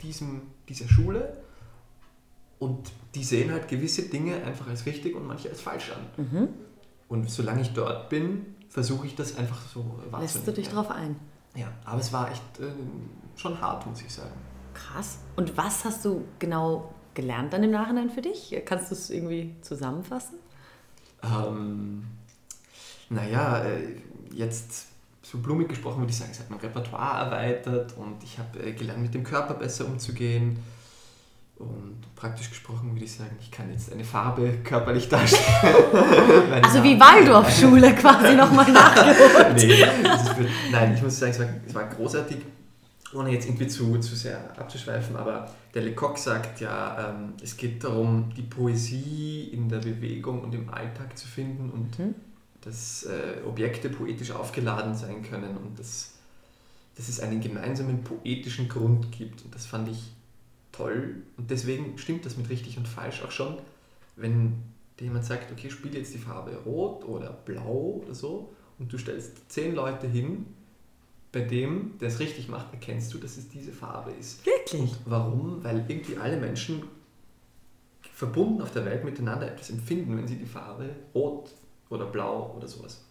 [0.00, 1.42] diesem, dieser Schule
[2.58, 6.24] und die sehen halt gewisse Dinge einfach als richtig und manche als falsch an.
[6.24, 6.48] Mhm.
[7.08, 10.20] Und solange ich dort bin, versuche ich das einfach so wahrzunehmen.
[10.20, 11.16] Lässt du dich drauf ein?
[11.54, 12.70] Ja, aber es war echt äh,
[13.36, 14.34] schon hart, muss ich sagen.
[14.74, 15.18] Krass.
[15.36, 18.54] Und was hast du genau gelernt dann im Nachhinein für dich?
[18.64, 20.38] Kannst du es irgendwie zusammenfassen?
[21.22, 22.04] Ähm,
[23.08, 24.00] naja, äh,
[24.32, 24.88] jetzt
[25.22, 28.72] so blumig gesprochen würde ich sagen, es hat mein Repertoire erweitert und ich habe äh,
[28.72, 30.58] gelernt, mit dem Körper besser umzugehen
[31.58, 35.42] und praktisch gesprochen würde ich sagen, ich kann jetzt eine Farbe körperlich darstellen.
[36.62, 39.56] also wie Waldorfschule quasi nochmal nachgeholt.
[39.56, 39.80] nee,
[40.38, 42.38] wird, nein, ich muss sagen, es war, es war großartig,
[43.14, 47.82] ohne jetzt irgendwie zu, zu sehr abzuschweifen, aber der Lecoq sagt ja, ähm, es geht
[47.82, 52.14] darum, die Poesie in der Bewegung und im Alltag zu finden und mhm.
[52.60, 56.12] dass äh, Objekte poetisch aufgeladen sein können und dass,
[56.96, 59.42] dass es einen gemeinsamen poetischen Grund gibt.
[59.44, 60.15] Und das fand ich
[60.76, 63.56] toll und deswegen stimmt das mit richtig und falsch auch schon,
[64.16, 64.62] wenn
[64.98, 68.98] dir jemand sagt, okay, spiele jetzt die Farbe rot oder blau oder so und du
[68.98, 70.46] stellst zehn Leute hin,
[71.32, 74.46] bei dem, der es richtig macht, erkennst du, dass es diese Farbe ist.
[74.46, 74.80] Wirklich?
[74.80, 75.62] Und warum?
[75.62, 76.82] Weil irgendwie alle Menschen
[78.14, 81.50] verbunden auf der Welt miteinander etwas empfinden, wenn sie die Farbe rot
[81.90, 83.04] oder blau oder sowas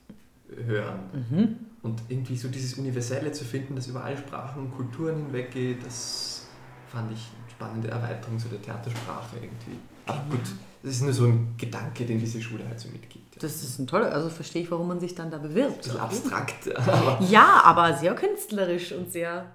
[0.50, 1.00] hören.
[1.30, 1.56] Mhm.
[1.84, 6.48] Und irgendwie so dieses Universelle zu finden, das über alle Sprachen und Kulturen hinweggeht, das
[6.88, 9.80] fand ich spannende Erweiterung zu der Theatersprache irgendwie.
[10.06, 10.42] Aber gut,
[10.84, 13.42] das ist nur so ein Gedanke, den diese Schule halt so mitgibt.
[13.42, 15.78] Das ist ein toller, also verstehe ich, warum man sich dann da bewirbt.
[15.78, 19.46] Ein bisschen abstrakt, aber Ja, aber sehr künstlerisch und sehr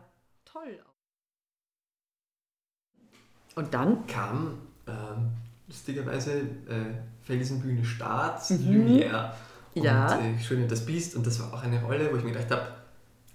[0.44, 0.78] toll.
[3.56, 4.06] Und dann?
[4.06, 5.30] kam ähm,
[5.68, 8.56] lustigerweise äh, Felsenbühne Start, Mhm.
[8.86, 9.30] Lumière
[9.74, 10.18] und Ja.
[10.18, 12.50] äh, Schön und das Biest und das war auch eine Rolle, wo ich mir gedacht
[12.50, 12.66] habe,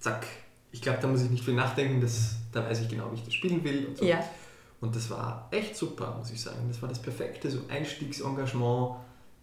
[0.00, 0.26] zack,
[0.72, 3.24] ich glaube, da muss ich nicht viel nachdenken, das, da weiß ich genau, wie ich
[3.24, 4.04] das spielen will und so.
[4.04, 4.22] Ja.
[4.80, 6.58] Und das war echt super, muss ich sagen.
[6.68, 8.96] Das war das perfekte so Einstiegsengagement,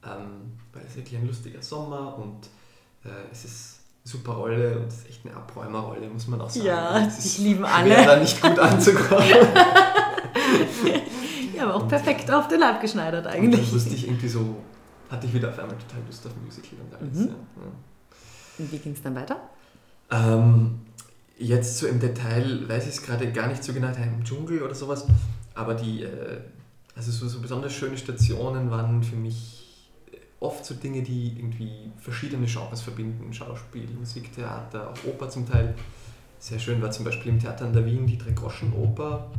[0.06, 2.48] ähm, weil es wirklich ein lustiger Sommer und
[3.04, 6.50] äh, es ist eine super Rolle und es ist echt eine Abräumerrolle, muss man auch
[6.50, 6.66] sagen.
[6.66, 7.96] Ja, ist lieben alle.
[8.06, 9.24] da nicht gut anzukommen.
[11.56, 13.72] Ja, aber auch perfekt auf den Leib geschneidert Und dann eigentlich.
[13.72, 14.56] wusste ich irgendwie so,
[15.10, 17.18] hatte ich wieder auf einmal total Lust auf Musical und alles.
[17.20, 17.28] Mhm.
[17.30, 17.36] Ja.
[18.60, 19.38] Und wie ging es dann weiter?
[20.12, 20.82] Ähm,
[21.48, 24.76] jetzt so im Detail weiß ich es gerade gar nicht so genau, im Dschungel oder
[24.76, 25.06] sowas,
[25.54, 26.40] aber die, äh,
[26.96, 31.92] also so, so besonders schöne Stationen waren für mich äh, oft so Dinge, die irgendwie
[31.98, 33.34] verschiedene Genres verbinden.
[33.34, 35.74] Schauspiel, Musiktheater, auch Oper zum Teil.
[36.40, 39.32] Sehr schön war zum Beispiel im Theater an der Wien die Drei-Groschen-Oper.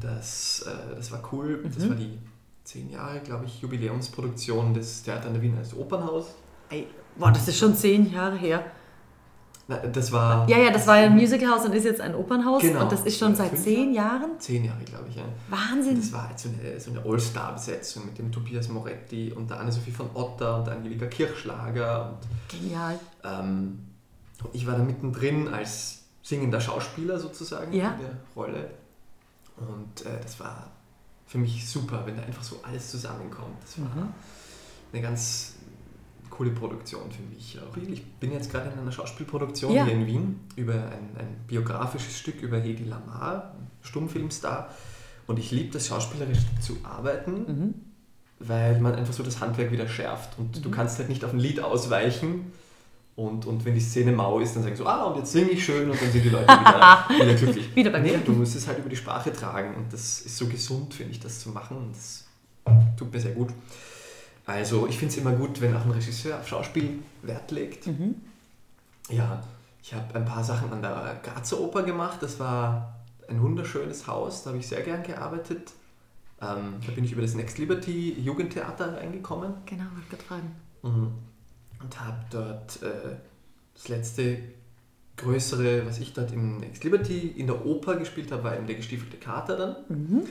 [0.00, 1.62] Das, äh, das war cool.
[1.64, 1.88] Das Mhm.
[1.90, 2.18] war die
[2.64, 6.34] zehn Jahre, glaube ich, Jubiläumsproduktion des Theater an der Wien als Opernhaus.
[6.70, 8.64] Ey, boah, das ist schon zehn Jahre her.
[9.92, 12.60] Das war Ja, ja, das war ja ein Musicalhaus und ist jetzt ein Opernhaus.
[12.62, 12.82] Genau.
[12.82, 14.38] Und das ist schon seit zehn Jahren.
[14.38, 15.16] zehn Jahre, glaube ich.
[15.16, 15.22] Ja.
[15.48, 15.96] Wahnsinn.
[16.00, 19.92] Das war halt so eine, so eine All-Star-Besetzung mit dem Tobias Moretti und der Anne-Sophie
[19.92, 22.10] von Otter und der Angelika Kirchschlager.
[22.10, 22.98] Und, Genial.
[23.24, 23.78] ähm,
[24.42, 27.92] und ich war da mittendrin als singender Schauspieler sozusagen Ja.
[27.92, 28.70] in der Rolle.
[29.56, 30.68] Und äh, das war
[31.26, 33.56] für mich super, wenn da einfach so alles zusammenkommt.
[33.62, 34.08] Das war Mhm.
[34.92, 35.54] eine ganz
[36.40, 37.58] coole Produktion für mich.
[37.60, 39.84] Auch ich bin jetzt gerade in einer Schauspielproduktion Ja.
[39.84, 44.70] hier in Wien über ein, ein biografisches Stück über Hedi Lamar, Stummfilmstar.
[45.26, 47.74] Und ich liebe das schauspielerisch zu arbeiten, Mhm.
[48.38, 50.38] weil man einfach so das Handwerk wieder schärft.
[50.38, 50.72] Und du Mhm.
[50.72, 52.52] kannst halt nicht auf ein Lied ausweichen.
[53.16, 55.62] Und, und wenn die Szene mau ist, dann sagen so, ah, und jetzt singe ich
[55.62, 57.76] schön und dann sind die Leute wieder, wieder glücklich.
[57.76, 60.46] Wieder bei nee, du musst es halt über die Sprache tragen und das ist so
[60.46, 62.24] gesund, finde ich, das zu machen und das
[62.96, 63.50] tut mir sehr gut.
[64.50, 67.86] Also ich finde es immer gut, wenn auch ein Regisseur auf Schauspiel Wert legt.
[67.86, 68.16] Mhm.
[69.08, 69.42] Ja,
[69.82, 72.18] ich habe ein paar Sachen an der Grazer Oper gemacht.
[72.20, 75.72] Das war ein wunderschönes Haus, da habe ich sehr gern gearbeitet.
[76.42, 80.56] Ähm, da bin ich über das Next Liberty Jugendtheater reingekommen Genau, wollte gerade fragen.
[80.82, 81.12] mhm.
[81.82, 83.16] und habe dort äh,
[83.74, 84.38] das letzte
[85.16, 88.76] größere, was ich dort im Next Liberty in der Oper gespielt habe, war eben der
[88.76, 89.76] gestiefelte Kater dann.
[89.88, 90.22] Mhm.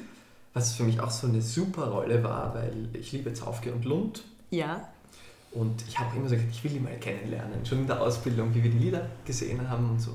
[0.53, 4.23] Was für mich auch so eine super Rolle war, weil ich liebe Zaufke und Lund.
[4.49, 4.89] Ja.
[5.51, 8.01] Und ich habe auch immer so gesagt, ich will die mal kennenlernen, schon in der
[8.01, 10.11] Ausbildung, wie wir die Lieder gesehen haben und so.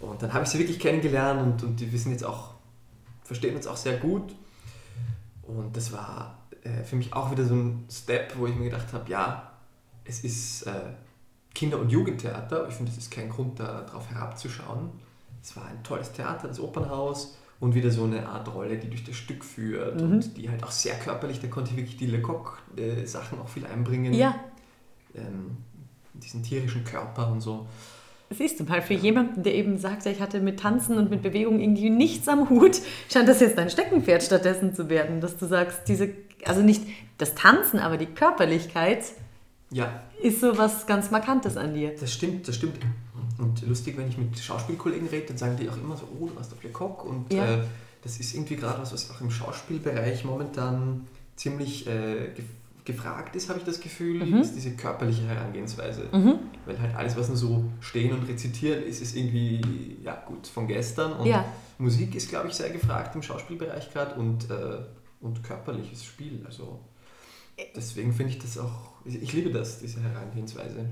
[0.00, 2.54] Und dann habe ich sie wirklich kennengelernt und, und die wissen jetzt auch,
[3.24, 4.34] verstehen uns auch sehr gut.
[5.42, 8.92] Und das war äh, für mich auch wieder so ein Step, wo ich mir gedacht
[8.92, 9.50] habe, ja,
[10.04, 10.72] es ist äh,
[11.54, 14.90] Kinder- und Jugendtheater, ich finde, das ist kein Grund, darauf herabzuschauen.
[15.42, 19.04] Es war ein tolles Theater, das Opernhaus und wieder so eine Art Rolle, die durch
[19.04, 20.10] das Stück führt Mhm.
[20.12, 24.14] und die halt auch sehr körperlich, da konnte ich wirklich die Lecoq-Sachen auch viel einbringen
[24.14, 24.34] Ja.
[25.14, 25.58] ähm,
[26.14, 27.66] diesen tierischen Körper und so.
[28.32, 31.60] Siehst du mal, für jemanden, der eben sagt, ich hatte mit Tanzen und mit Bewegung
[31.60, 32.80] irgendwie nichts am Hut,
[33.12, 36.10] scheint das jetzt dein Steckenpferd stattdessen zu werden, dass du sagst, diese,
[36.46, 36.82] also nicht
[37.18, 39.02] das Tanzen, aber die Körperlichkeit
[39.72, 41.92] Ja, ist so was ganz Markantes an dir.
[41.98, 42.76] das stimmt, das stimmt.
[43.40, 46.36] Und lustig, wenn ich mit Schauspielkollegen rede, dann sagen die auch immer so, oh, du
[46.36, 47.54] warst auf Lecoq und Ja.
[47.60, 47.64] äh,
[48.02, 52.44] das ist irgendwie gerade was, was auch im Schauspielbereich momentan ziemlich äh, gef
[52.82, 54.38] gefragt ist, habe ich das Gefühl, Mhm.
[54.38, 56.04] ist diese körperliche Herangehensweise.
[56.12, 56.38] Mhm.
[56.64, 60.66] Weil halt alles, was nur so stehen und rezitieren ist, ist irgendwie, ja gut, von
[60.66, 61.12] gestern.
[61.12, 61.44] Und Ja.
[61.78, 64.78] Musik ist, glaube ich, sehr gefragt im Schauspielbereich gerade und, äh,
[65.20, 66.42] und körperliches Spiel.
[66.46, 66.80] Also
[67.76, 70.86] deswegen finde ich das auch, ich liebe das, diese Herangehensweise.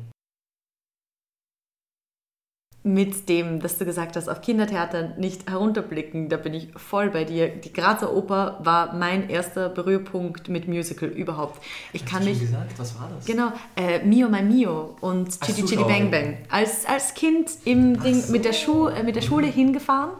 [2.84, 7.24] Mit dem, dass du gesagt hast, auf Kindertheater nicht herunterblicken, da bin ich voll bei
[7.24, 7.48] dir.
[7.48, 11.60] Die Grazer Oper war mein erster Berührpunkt mit Musical überhaupt.
[11.92, 13.26] Ich Hast kann schon gesagt, was war das?
[13.26, 15.84] Genau, äh, Mio mein Mio und Chitty Chitty.
[15.84, 16.38] Bang Bang.
[16.48, 18.32] Als, als Kind im Ding so.
[18.32, 20.12] mit, der Schu äh, mit der Schule hingefahren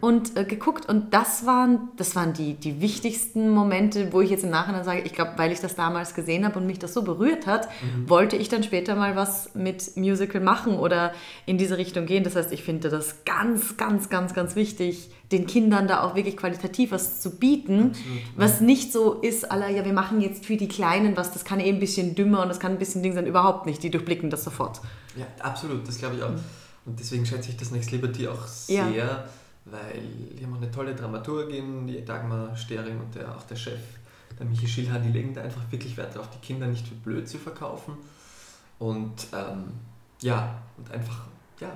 [0.00, 4.44] und äh, geguckt und das waren, das waren die, die wichtigsten Momente, wo ich jetzt
[4.44, 7.02] im Nachhinein sage, ich glaube, weil ich das damals gesehen habe und mich das so
[7.02, 8.08] berührt hat, mhm.
[8.08, 11.12] wollte ich dann später mal was mit Musical machen oder
[11.46, 12.24] in diese Richtung gehen.
[12.24, 16.36] Das heißt, ich finde das ganz, ganz, ganz, ganz wichtig, den Kindern da auch wirklich
[16.36, 20.56] qualitativ was zu bieten, Absolut, was nicht so ist, aller, ja, wir machen jetzt für
[20.56, 23.14] die Kleinen was, das kann eh ein bisschen dümmer und das kann ein bisschen Ding
[23.14, 24.80] sein, überhaupt nicht, die durchblicken das sofort.
[25.16, 26.32] Ja, absolut, das glaube ich auch.
[26.86, 29.24] Und deswegen schätze ich das Next Liberty auch sehr, ja.
[29.66, 30.02] weil
[30.38, 33.80] die haben auch eine tolle Dramaturgin, die Dagmar Stering und der, auch der Chef,
[34.38, 37.28] der Michi Schilhan, die legen da einfach wirklich Wert darauf, die Kinder nicht für blöd
[37.28, 37.94] zu verkaufen.
[38.78, 39.64] Und ähm,
[40.22, 41.26] ja, und einfach,
[41.60, 41.70] ja,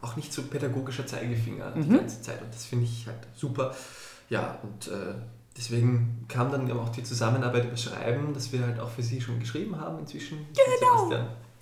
[0.00, 1.82] auch nicht so pädagogischer Zeigefinger mhm.
[1.82, 2.42] die ganze Zeit.
[2.42, 3.74] Und das finde ich halt super.
[4.28, 5.14] Ja, und äh,
[5.56, 9.38] deswegen kam dann auch die Zusammenarbeit über Schreiben, dass wir halt auch für sie schon
[9.38, 10.46] geschrieben haben inzwischen.
[10.54, 11.12] Genau.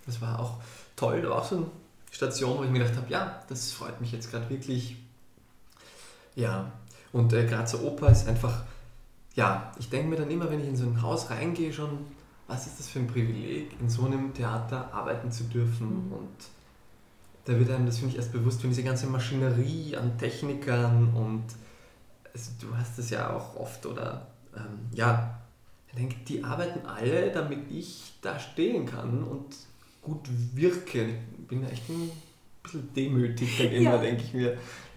[0.06, 0.60] Das war auch
[0.96, 1.22] toll.
[1.22, 1.66] Da war auch so eine
[2.10, 4.96] Station, wo ich mir gedacht habe, ja, das freut mich jetzt gerade wirklich.
[6.34, 6.72] Ja,
[7.12, 8.62] und äh, Grazer Oper ist einfach,
[9.34, 12.06] ja, ich denke mir dann immer, wenn ich in so ein Haus reingehe, schon,
[12.46, 16.12] was ist das für ein Privileg, in so einem Theater arbeiten zu dürfen mhm.
[16.12, 16.36] und
[17.50, 21.44] da wird einem das, finde ich, erst bewusst, wenn diese ganze Maschinerie an Technikern und
[22.32, 25.40] also du hast das ja auch oft oder ähm, ja,
[25.88, 29.46] ich denke, die arbeiten alle, damit ich da stehen kann und
[30.00, 31.08] gut wirke.
[31.40, 32.12] Ich bin echt ein
[32.62, 33.98] bisschen demütig dann immer, ja.
[33.98, 34.52] denke ich mir.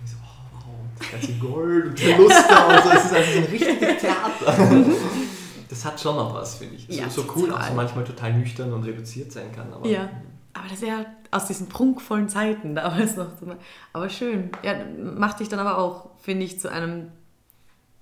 [0.06, 3.32] Ich so, oh, wow, das ganze Gold und der Luster und so, es ist also
[3.32, 4.86] so ein richtiges Theater.
[5.70, 6.88] Das hat schon noch was, finde ich.
[6.88, 9.74] Ja, so, so cool, auch so manchmal total nüchtern und reduziert sein kann.
[9.74, 10.08] Aber, ja,
[10.54, 13.30] aber das ist ja aus diesen prunkvollen Zeiten damals noch.
[13.92, 14.52] Aber schön.
[14.64, 17.12] Ja, macht dich dann aber auch, finde ich, zu einem.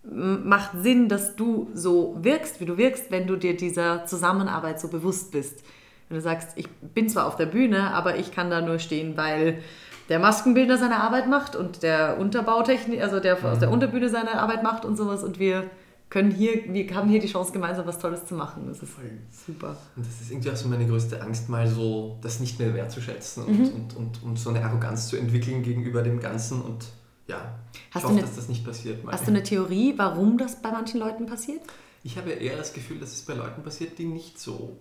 [0.03, 4.87] Macht Sinn, dass du so wirkst, wie du wirkst, wenn du dir dieser Zusammenarbeit so
[4.87, 5.63] bewusst bist.
[6.09, 9.15] Wenn du sagst, ich bin zwar auf der Bühne, aber ich kann da nur stehen,
[9.15, 9.61] weil
[10.09, 13.45] der Maskenbildner seine Arbeit macht und der Unterbautechnik, also der mhm.
[13.45, 13.69] aus der.
[13.69, 15.69] Unterbühne seine Arbeit macht und sowas und wir
[16.11, 18.67] können hier, wir haben hier die Chance, gemeinsam was Tolles zu machen.
[18.67, 19.09] Das ist Voll.
[19.47, 19.77] super.
[19.95, 23.45] Und das ist irgendwie auch so meine größte Angst, mal so das nicht mehr wertzuschätzen
[23.45, 23.75] und, mhm.
[23.75, 26.85] und, und, und so eine Arroganz zu entwickeln gegenüber dem Ganzen und
[27.27, 27.57] ja,
[27.91, 29.05] hast ich hoffe, eine, dass das nicht passiert.
[29.05, 29.13] Mal.
[29.13, 31.61] Hast du eine Theorie, warum das bei manchen Leuten passiert?
[32.03, 34.75] Ich habe eher das Gefühl, dass es bei Leuten passiert, die nicht so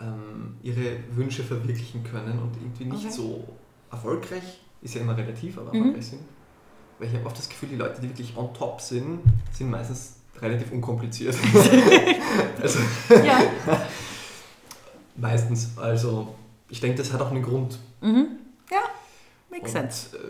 [0.00, 3.14] ähm, ihre Wünsche verwirklichen können und irgendwie nicht okay.
[3.14, 3.44] so
[3.90, 5.80] erfolgreich, ist ja immer relativ, aber mhm.
[5.80, 6.22] erfolgreich sind.
[6.98, 10.21] Weil ich habe oft das Gefühl, die Leute, die wirklich on top sind, sind meistens
[10.42, 11.34] relativ unkompliziert.
[12.60, 12.80] also,
[13.24, 13.42] ja.
[15.16, 15.70] meistens.
[15.76, 16.34] Also,
[16.68, 17.78] ich denke, das hat auch einen Grund.
[18.00, 18.26] Mhm.
[18.70, 18.82] Ja,
[19.50, 20.16] makes sense.
[20.16, 20.20] Äh,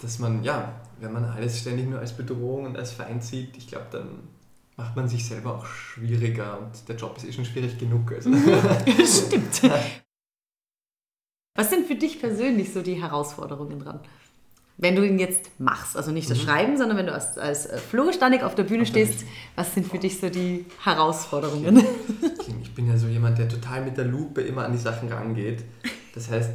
[0.00, 3.68] dass man, ja, wenn man alles ständig nur als Bedrohung und als Feind sieht, ich
[3.68, 4.28] glaube, dann
[4.76, 8.12] macht man sich selber auch schwieriger und der Job ist eh schon schwierig genug.
[8.12, 8.30] Also.
[8.30, 8.42] Mhm.
[9.06, 9.62] Stimmt.
[11.54, 14.00] Was sind für dich persönlich so die Herausforderungen dran?
[14.78, 16.42] Wenn du ihn jetzt machst, also nicht das mhm.
[16.42, 19.98] Schreiben, sondern wenn du als, als äh, Floristanik auf der Bühne stehst, was sind für
[19.98, 21.84] dich so die Herausforderungen?
[22.62, 25.62] Ich bin ja so jemand, der total mit der Lupe immer an die Sachen rangeht.
[26.14, 26.54] Das heißt,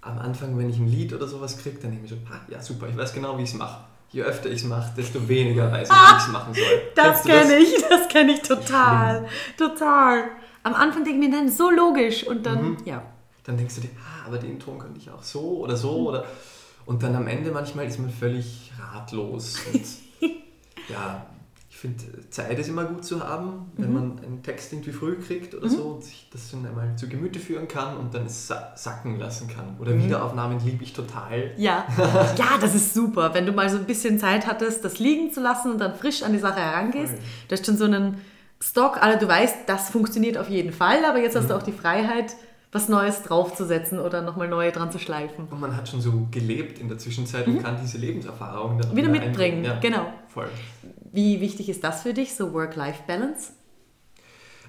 [0.00, 2.40] am Anfang, wenn ich ein Lied oder sowas kriege, dann denke ich mir so, ah,
[2.48, 3.84] ja super, ich weiß genau, wie ich es mache.
[4.12, 6.82] Je öfter ich es mache, desto weniger weiß ich, ah, wie ich es machen soll.
[6.94, 9.28] Das kenne ich, das kenne ich total.
[9.58, 10.24] Total.
[10.62, 12.76] Am Anfang denke ich mir dann so logisch und dann, mhm.
[12.86, 13.02] ja.
[13.44, 16.06] Dann denkst du dir, ah, aber den Ton könnte ich auch so oder so mhm.
[16.06, 16.24] oder
[16.86, 19.56] und dann am Ende manchmal ist man völlig ratlos.
[19.72, 19.82] Und
[20.88, 21.26] ja,
[21.68, 23.94] ich finde, Zeit ist immer gut zu haben, wenn mhm.
[23.94, 25.70] man einen Text irgendwie früh kriegt oder mhm.
[25.70, 29.48] so und sich das dann einmal zu Gemüte führen kann und dann es sacken lassen
[29.48, 29.76] kann.
[29.78, 30.04] Oder mhm.
[30.04, 31.52] Wiederaufnahmen liebe ich total.
[31.58, 31.86] Ja.
[32.38, 35.42] ja, das ist super, wenn du mal so ein bisschen Zeit hattest, das liegen zu
[35.42, 37.14] lassen und dann frisch an die Sache herangehst.
[37.48, 38.22] Du hast schon so einen
[38.58, 41.60] Stock, also du weißt, das funktioniert auf jeden Fall, aber jetzt hast du mhm.
[41.60, 42.36] auch die Freiheit,
[42.76, 45.48] was Neues draufzusetzen oder nochmal neu dran zu schleifen.
[45.50, 47.56] Und man hat schon so gelebt in der Zwischenzeit mhm.
[47.56, 49.64] und kann diese Lebenserfahrung dann wieder mitbringen.
[49.64, 50.12] Ja, genau.
[50.28, 50.48] Voll.
[51.10, 53.52] Wie wichtig ist das für dich, so Work-Life-Balance?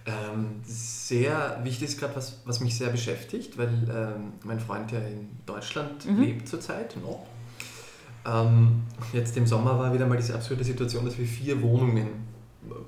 [0.05, 4.99] Ähm, sehr wichtig ist gerade was, was mich sehr beschäftigt, weil ähm, mein Freund ja
[4.99, 6.21] in Deutschland mhm.
[6.21, 7.25] lebt zurzeit noch.
[8.25, 12.25] Ähm, jetzt im Sommer war wieder mal diese absurde Situation, dass wir vier Wohnungen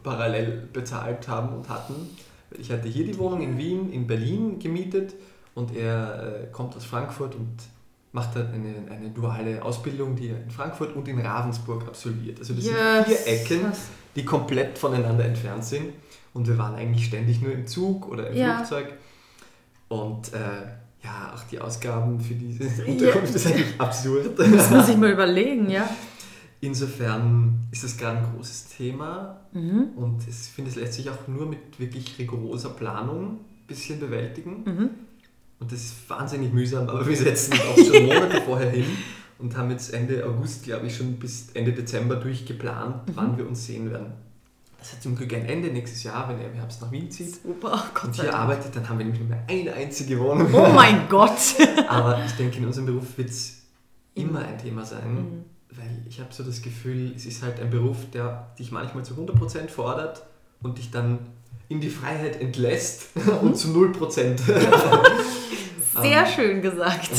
[0.02, 2.10] parallel bezahlt haben und hatten
[2.58, 5.14] ich hatte hier die Wohnung in Wien, in Berlin gemietet
[5.56, 7.58] und er äh, kommt aus Frankfurt und
[8.12, 12.40] macht dann eine, eine duale Ausbildung, die er in Frankfurt und in Ravensburg absolviert.
[12.40, 12.74] Also das yes.
[12.74, 13.72] sind vier Ecken,
[14.16, 15.94] die komplett voneinander entfernt sind
[16.34, 18.58] und wir waren eigentlich ständig nur im Zug oder im ja.
[18.58, 18.94] Flugzeug
[19.90, 20.40] und äh,
[21.04, 23.36] ja, auch die Ausgaben für diese Unterkunft ja.
[23.36, 24.38] ist eigentlich absurd.
[24.38, 25.88] Das muss man sich mal überlegen, ja.
[26.62, 29.90] Insofern ist das gerade ein großes Thema mhm.
[29.96, 34.64] und ich finde, es lässt sich auch nur mit wirklich rigoroser Planung ein bisschen bewältigen.
[34.66, 34.90] Mhm.
[35.60, 38.86] Und das ist wahnsinnig mühsam, aber wir setzen auch schon Monate vorher hin
[39.40, 43.12] und haben jetzt Ende August, glaube ich, schon bis Ende Dezember durchgeplant, mhm.
[43.16, 44.14] wann wir uns sehen werden.
[44.78, 47.36] Das hat zum Glück ein Ende nächstes Jahr, wenn er im Herbst nach Wien zieht.
[47.44, 50.48] Super, Gott und hier arbeitet, dann haben wir nämlich nur mehr eine einzige Wohnung.
[50.54, 51.38] Oh mein Gott!
[51.90, 53.64] Aber ich denke, in unserem Beruf wird es
[54.16, 55.44] immer ein Thema sein, mhm.
[55.72, 59.14] Weil ich habe so das Gefühl, es ist halt ein Beruf, der dich manchmal zu
[59.14, 60.24] 100% fordert
[60.62, 61.20] und dich dann
[61.68, 63.10] in die Freiheit entlässt
[63.42, 64.38] und zu 0%.
[66.02, 67.12] Sehr ähm, schön gesagt.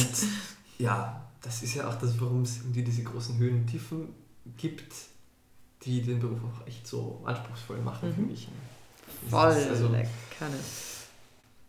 [0.79, 4.09] Ja, das ist ja auch das, warum es diese großen Höhen und Tiefen
[4.57, 4.93] gibt
[5.85, 8.15] die den Beruf auch echt so anspruchsvoll machen mhm.
[8.15, 8.49] für mich.
[9.29, 10.09] Voll also, lecker.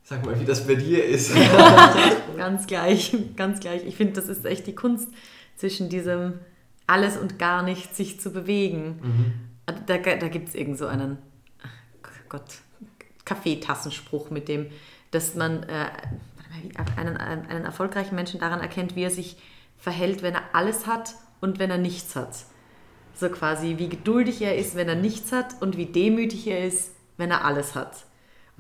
[0.04, 1.32] Sag mal, wie das bei dir ist.
[2.38, 3.86] ganz gleich, ganz gleich.
[3.86, 5.08] Ich finde, das ist echt die Kunst
[5.56, 6.40] zwischen diesem
[6.92, 9.00] alles und gar nichts sich zu bewegen.
[9.02, 9.34] Mhm.
[9.88, 11.18] Da, da gibt es irgend so einen,
[12.28, 12.44] Gott,
[13.24, 14.68] Kaffeetassenspruch mit dem,
[15.12, 15.86] dass man äh,
[16.98, 19.38] einen, einen erfolgreichen Menschen daran erkennt, wie er sich
[19.78, 22.36] verhält, wenn er alles hat und wenn er nichts hat.
[23.16, 26.92] So quasi, wie geduldig er ist, wenn er nichts hat und wie demütig er ist,
[27.18, 28.06] wenn er alles hat.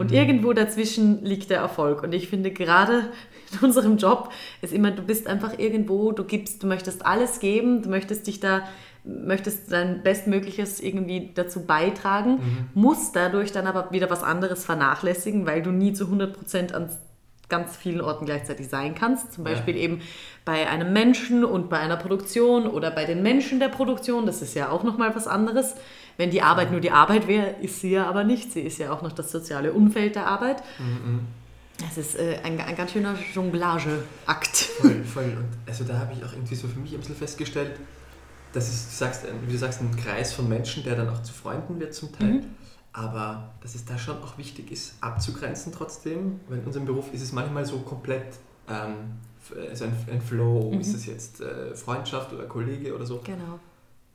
[0.01, 0.17] Und mhm.
[0.17, 2.01] irgendwo dazwischen liegt der Erfolg.
[2.01, 3.11] Und ich finde gerade
[3.51, 7.83] in unserem Job ist immer, du bist einfach irgendwo, du gibst, du möchtest alles geben,
[7.83, 8.63] du möchtest dich da,
[9.03, 12.69] möchtest dein Bestmögliches irgendwie dazu beitragen, mhm.
[12.73, 16.97] musst dadurch dann aber wieder was anderes vernachlässigen, weil du nie zu 100 Prozent ans
[17.47, 19.33] ganz vielen Orten gleichzeitig sein kannst.
[19.33, 19.81] Zum Beispiel ja.
[19.81, 20.01] eben
[20.45, 24.25] bei einem Menschen und bei einer Produktion oder bei den Menschen der Produktion.
[24.25, 25.75] Das ist ja auch nochmal was anderes.
[26.21, 28.53] Wenn die Arbeit nur die Arbeit wäre, ist sie ja aber nicht.
[28.53, 30.61] Sie ist ja auch noch das soziale Umfeld der Arbeit.
[30.77, 31.21] Mhm.
[31.89, 34.55] Es ist äh, ein, ein ganz schöner Jonglageakt.
[34.55, 35.23] Voll, voll.
[35.23, 37.71] Und also da habe ich auch irgendwie so für mich ein bisschen festgestellt,
[38.53, 41.33] dass es, du sagst, wie du sagst, ein Kreis von Menschen, der dann auch zu
[41.33, 42.33] Freunden wird zum Teil.
[42.33, 42.45] Mhm.
[42.93, 46.39] Aber dass es da schon auch wichtig ist, abzugrenzen trotzdem.
[46.49, 48.35] Weil in unserem Beruf ist es manchmal so komplett
[48.69, 48.93] ähm,
[49.71, 50.69] also ein, ein Flow.
[50.71, 50.81] Mhm.
[50.81, 53.21] Ist es jetzt äh, Freundschaft oder Kollege oder so?
[53.23, 53.59] Genau.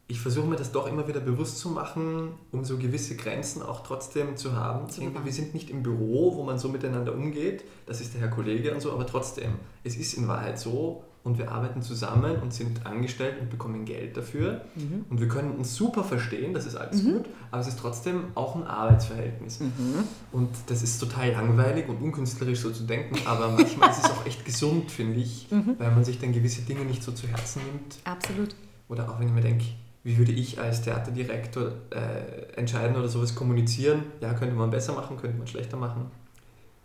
[0.08, 3.82] Ich versuche mir das doch immer wieder bewusst zu machen, um so gewisse Grenzen auch
[3.82, 4.86] trotzdem zu haben.
[4.96, 7.64] Denke, wir sind nicht im Büro, wo man so miteinander umgeht.
[7.86, 11.38] Das ist der Herr Kollege und so, aber trotzdem, es ist in Wahrheit so, und
[11.38, 14.60] wir arbeiten zusammen und sind angestellt und bekommen Geld dafür.
[14.76, 15.06] Mhm.
[15.10, 17.14] Und wir können uns super verstehen, das ist alles mhm.
[17.14, 19.58] gut, aber es ist trotzdem auch ein Arbeitsverhältnis.
[19.58, 20.04] Mhm.
[20.30, 24.24] Und das ist total langweilig und unkünstlerisch so zu denken, aber manchmal ist es auch
[24.24, 25.74] echt gesund, finde ich, mhm.
[25.78, 27.96] weil man sich dann gewisse Dinge nicht so zu Herzen nimmt.
[28.04, 28.54] Absolut.
[28.88, 29.64] Oder auch wenn ich mir denke,
[30.06, 34.04] wie würde ich als Theaterdirektor äh, entscheiden oder sowas kommunizieren?
[34.20, 36.12] Ja, könnte man besser machen, könnte man schlechter machen.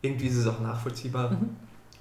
[0.02, 1.30] Irgendwie ist es auch nachvollziehbar.
[1.30, 1.56] Mhm.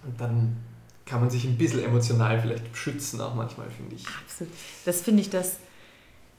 [0.06, 0.56] Und dann
[1.04, 4.06] kann man sich ein bisschen emotional vielleicht schützen, auch manchmal, finde ich.
[4.24, 4.50] Absolut.
[4.86, 5.58] Das finde ich das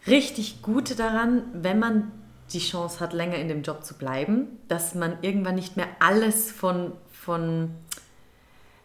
[0.07, 2.11] richtig Gute daran, wenn man
[2.51, 6.49] die Chance hat, länger in dem Job zu bleiben, dass man irgendwann nicht mehr alles
[6.49, 7.69] von, von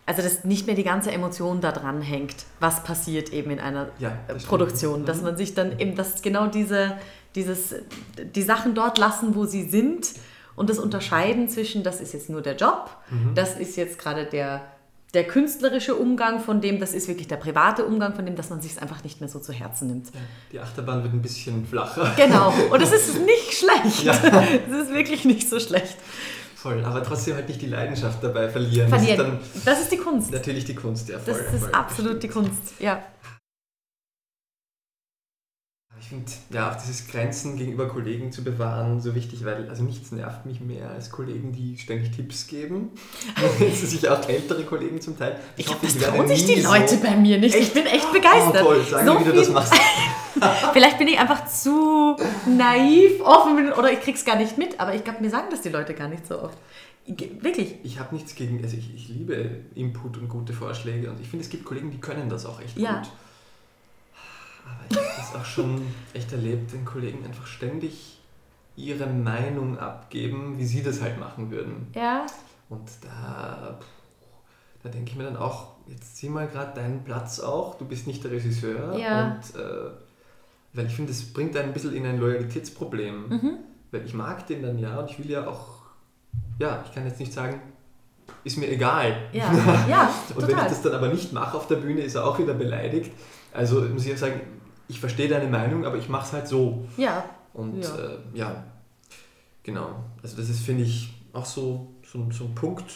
[0.06, 3.88] also dass nicht mehr die ganze Emotion da dran hängt, was passiert eben in einer
[3.98, 5.24] ja, das Produktion, dass mhm.
[5.24, 6.96] man sich dann eben, dass genau diese,
[7.34, 7.74] dieses,
[8.34, 10.12] die Sachen dort lassen, wo sie sind
[10.54, 13.34] und das unterscheiden zwischen, das ist jetzt nur der Job, mhm.
[13.34, 14.62] das ist jetzt gerade der
[15.14, 18.60] der künstlerische Umgang von dem, das ist wirklich der private Umgang von dem, dass man
[18.60, 20.08] sich einfach nicht mehr so zu Herzen nimmt.
[20.12, 20.20] Ja,
[20.52, 22.12] die Achterbahn wird ein bisschen flacher.
[22.16, 24.02] Genau, und es ist nicht schlecht.
[24.02, 24.12] Ja.
[24.68, 25.96] Es ist wirklich nicht so schlecht.
[26.66, 28.88] Voll, aber trotzdem halt nicht die Leidenschaft dabei verlieren.
[28.88, 29.38] verlieren.
[29.38, 30.32] Das, ist das ist die Kunst.
[30.32, 31.18] Natürlich die Kunst, ja.
[31.18, 33.02] Voll, das ist voll, absolut die Kunst, ja.
[35.98, 40.12] Ich finde ja auch dieses Grenzen gegenüber Kollegen zu bewahren so wichtig, weil also nichts
[40.12, 42.90] nervt mich mehr als Kollegen, die ständig Tipps geben.
[43.58, 45.40] Sind sich auch ältere Kollegen zum Teil.
[45.56, 47.54] Ich, ich glaube, das trauen sich die Leute so bei mir nicht.
[47.54, 47.68] Echt?
[47.68, 48.62] Ich bin echt begeistert.
[48.62, 49.74] Oh, toll, sag so mir, wie du das machst.
[50.72, 55.02] Vielleicht bin ich einfach zu naiv, offen oder ich krieg's gar nicht mit, aber ich
[55.02, 56.58] glaube, mir sagen das die Leute gar nicht so oft.
[57.06, 57.76] Wirklich.
[57.84, 61.44] Ich habe nichts gegen, also ich, ich liebe Input und gute Vorschläge und ich finde,
[61.44, 62.98] es gibt Kollegen, die können das auch echt ja.
[62.98, 63.08] gut.
[64.66, 68.18] Aber ich habe das auch schon echt erlebt, wenn Kollegen einfach ständig
[68.76, 71.86] ihre Meinung abgeben, wie sie das halt machen würden.
[71.94, 72.26] Ja.
[72.68, 73.78] Und da,
[74.82, 78.06] da denke ich mir dann auch, jetzt sieh mal gerade deinen Platz auch, du bist
[78.06, 78.98] nicht der Regisseur.
[78.98, 79.36] Ja.
[79.36, 79.90] Und äh,
[80.74, 83.28] weil ich finde, das bringt einen ein bisschen in ein Loyalitätsproblem.
[83.28, 83.58] Mhm.
[83.90, 85.84] Weil ich mag den dann ja und ich will ja auch,
[86.58, 87.60] ja, ich kann jetzt nicht sagen,
[88.44, 89.16] ist mir egal.
[89.32, 89.52] Ja,
[89.88, 90.48] ja Und total.
[90.48, 93.12] wenn ich das dann aber nicht mache auf der Bühne, ist er auch wieder beleidigt.
[93.52, 94.40] Also muss ich ja sagen,
[94.88, 96.86] ich verstehe deine Meinung, aber ich mache es halt so.
[96.96, 97.24] Ja.
[97.52, 97.96] Und ja.
[97.96, 98.64] Äh, ja,
[99.62, 100.04] genau.
[100.22, 102.92] Also das ist, finde ich, auch so, so, so ein Punkt.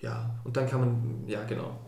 [0.00, 1.78] Ja, und dann kann man, ja genau.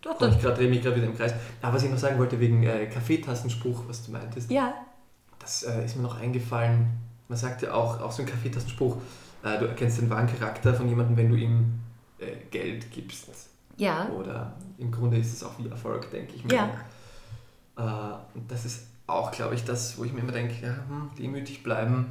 [0.00, 1.34] Doch, ich gerade drehe mich gerade wieder im Kreis.
[1.62, 4.50] Aber was ich noch sagen wollte wegen äh, Kaffeetassenspruch, was du meintest.
[4.50, 4.74] Ja.
[5.38, 6.88] Das äh, ist mir noch eingefallen.
[7.28, 8.98] Man sagt ja auch, auch so ein Kaffeetassenspruch,
[9.42, 11.80] äh, du erkennst den wahren Charakter von jemandem, wenn du ihm
[12.18, 13.30] äh, Geld gibst.
[13.76, 14.08] Ja.
[14.10, 16.54] Oder im Grunde ist es auch wie Erfolg, denke ich mir.
[16.54, 16.70] Ja.
[17.76, 17.82] Äh,
[18.34, 21.62] und das ist auch, glaube ich, das, wo ich mir immer denke, ja, hm, demütig
[21.62, 22.06] bleiben,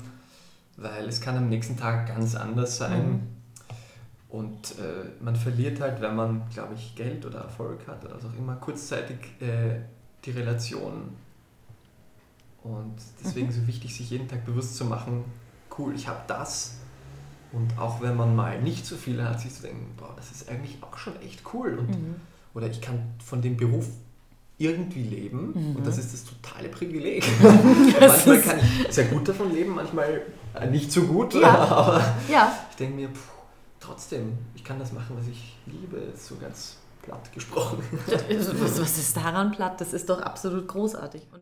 [0.78, 3.12] weil es kann am nächsten Tag ganz anders sein.
[3.12, 3.22] Mhm.
[4.30, 8.26] Und äh, man verliert halt, wenn man, glaube ich, Geld oder Erfolg hat oder was
[8.26, 9.80] auch immer, kurzzeitig äh,
[10.26, 11.16] die Relation.
[12.64, 15.26] Und deswegen so wichtig, sich jeden Tag bewusst zu machen,
[15.78, 16.78] cool, ich habe das.
[17.52, 20.50] Und auch wenn man mal nicht so viel hat, sich zu denken, boah, das ist
[20.50, 21.78] eigentlich auch schon echt cool.
[21.78, 22.16] Und, Mhm.
[22.56, 23.88] Oder ich kann von dem Beruf
[24.58, 25.76] irgendwie leben Mhm.
[25.78, 27.26] und das ist das totale Privileg.
[27.42, 30.22] manchmal ist- kann ich sehr gut davon leben, manchmal
[30.56, 31.50] äh, nicht so gut, Ja.
[31.70, 33.20] aber Ja, ich denke mir, puh,
[33.80, 37.80] trotzdem, ich kann das machen, was ich liebe, so ganz platt gesprochen.
[38.08, 39.82] was, was ist daran platt?
[39.82, 41.24] Das ist doch absolut großartig.
[41.34, 41.42] Und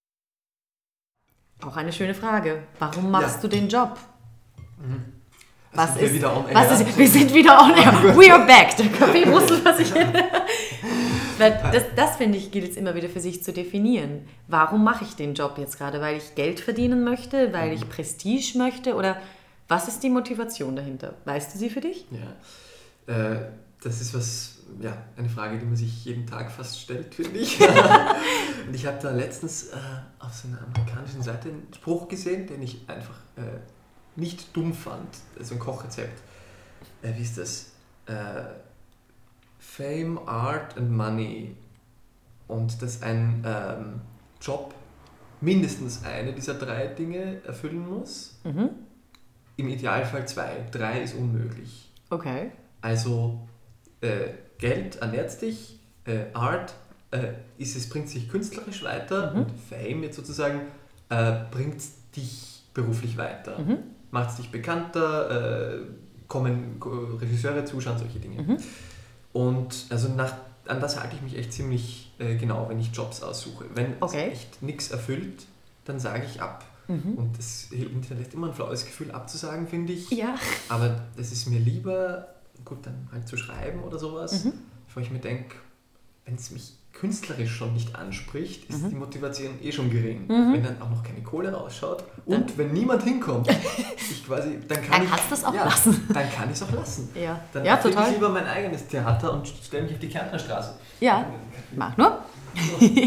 [1.68, 2.64] auch eine schöne Frage.
[2.80, 3.42] Warum machst Ja.
[3.42, 3.98] du den Job?
[5.74, 6.88] Was Sind wir ist, wieder on was air?
[6.88, 8.18] ist, wir sind wieder on air.
[8.18, 8.76] We are back.
[8.78, 9.94] Der Kaffee brustelt was ich
[11.42, 14.28] Weil das, das finde ich, gilt es immer wieder für sich zu definieren.
[14.48, 16.00] Warum mache ich den Job jetzt gerade?
[16.00, 17.52] Weil ich Geld verdienen möchte?
[17.52, 18.96] Weil ich Prestige möchte?
[18.96, 19.18] Oder
[19.68, 21.16] was ist die Motivation dahinter?
[21.26, 22.06] Weißt du sie für dich?
[23.08, 23.40] Ja, äh,
[23.82, 27.60] das ist was, ja, eine Frage, die man sich jeden Tag fast stellt, finde ich.
[28.68, 29.78] Und ich habe da letztens äh,
[30.20, 33.42] auf so einer amerikanischen Seite einen Spruch gesehen, den ich einfach äh,
[34.16, 35.08] nicht dumm fand.
[35.40, 36.22] Also ein Kochrezept.
[37.02, 37.72] Äh, wie ist das?
[39.82, 41.56] Fame, Art and Money.
[42.48, 44.02] Und dass ein ähm,
[44.42, 44.74] Job
[45.40, 48.40] mindestens eine dieser drei Dinge erfüllen muss.
[48.44, 48.70] Mhm.
[49.58, 50.66] Im Idealfall zwei.
[50.72, 51.92] Drei ist unmöglich.
[52.10, 52.52] Okay.
[52.82, 53.48] Also
[54.02, 56.74] äh, Geld ernährt dich, äh, Art
[57.12, 59.40] äh, ist es, bringt sich künstlerisch weiter Mhm.
[59.42, 60.62] und Fame jetzt sozusagen
[61.10, 61.82] äh, bringt
[62.16, 63.60] dich beruflich weiter.
[63.60, 63.78] Mhm.
[64.12, 65.86] Macht dich bekannter, äh,
[66.28, 68.42] kommen Ko- Regisseure zuschauen, solche Dinge.
[68.42, 68.58] Mhm.
[69.34, 70.34] Und also nach,
[70.68, 73.66] an das halte ich mich echt ziemlich äh, genau, wenn ich Jobs aussuche.
[73.74, 74.28] Wenn Okay.
[74.32, 75.46] es echt nichts erfüllt,
[75.86, 76.66] dann sage ich ab.
[76.88, 77.14] Mhm.
[77.16, 80.10] Und das hinterlässt immer ein flaues Gefühl abzusagen, finde ich.
[80.12, 80.36] Ja.
[80.70, 82.28] Aber es ist mir lieber,
[82.66, 84.54] gut, dann halt zu schreiben oder sowas, Mhm.
[84.88, 85.56] bevor ich mir denke,
[86.26, 88.90] wenn es mich künstlerisch schon nicht anspricht, ist Mhm.
[88.90, 90.28] die Motivation eh schon gering.
[90.28, 90.54] Mhm.
[90.54, 93.48] Wenn dann auch noch keine Kohle rausschaut und wenn niemand hinkommt,
[93.98, 96.08] ich quasi, dann kann Dann ich kannst du es auch ja, lassen.
[96.14, 97.10] Dann kann ich es auch lassen.
[97.16, 98.08] Ja, Dann ja total.
[98.08, 100.76] ich lieber mein eigenes Theater und stelle mich auf die Kärntnerstraße.
[101.00, 101.26] Ja,
[101.76, 102.20] mach nur.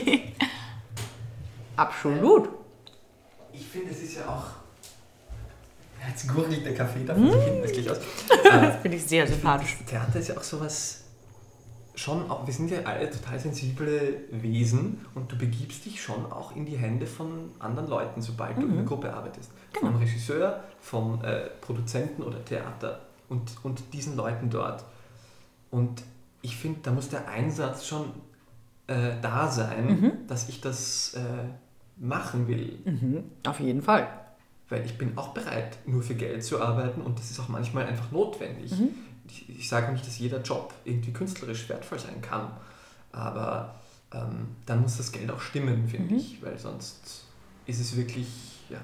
[1.76, 2.48] Absolut.
[3.52, 4.44] Ich finde, es ist ja auch.
[6.08, 7.96] Jetzt gurgelt der Kaffee da von hinten das gleich aus.
[8.44, 9.76] Das finde ich sehr sympathisch.
[9.88, 11.03] Theater ist ja auch sowas,
[11.96, 16.54] schon auch, wir sind ja alle total sensible Wesen und du begibst dich schon auch
[16.56, 19.50] in die Hände von anderen Leuten, sobald du in einer Gruppe arbeitest.
[19.72, 19.92] Genau.
[19.92, 24.84] Vom Regisseur, vom äh, Produzenten oder Theater und, und diesen Leuten dort.
[25.70, 26.02] Und
[26.42, 28.06] ich finde, da muss der Einsatz schon
[28.86, 30.12] äh, da sein, Mhm.
[30.28, 31.20] dass ich das äh,
[31.96, 32.78] machen will.
[32.84, 34.08] Mhm, auf jeden Fall.
[34.68, 37.86] Weil ich bin auch bereit, nur für Geld zu arbeiten und das ist auch manchmal
[37.86, 38.72] einfach notwendig.
[38.72, 38.88] Mhm.
[39.28, 42.50] Ich, ich sage nicht, dass jeder Job irgendwie künstlerisch wertvoll sein kann,
[43.12, 43.74] aber
[44.12, 46.20] ähm, dann muss das Geld auch stimmen, finde Mhm.
[46.20, 47.24] ich, weil sonst
[47.66, 48.28] ist es wirklich,
[48.68, 48.78] ja.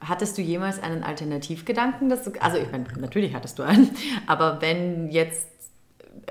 [0.00, 2.08] Hattest du jemals einen Alternativgedanken?
[2.08, 3.90] Dass du, also ich meine, natürlich hattest du einen,
[4.26, 5.46] aber wenn jetzt,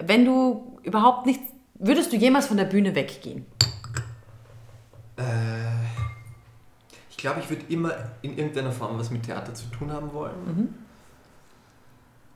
[0.01, 1.43] wenn du überhaupt nichts,
[1.75, 3.45] würdest du jemals von der Bühne weggehen?
[5.17, 5.85] Äh,
[7.11, 10.45] ich glaube, ich würde immer in irgendeiner Form was mit Theater zu tun haben wollen.
[10.45, 10.73] Mhm.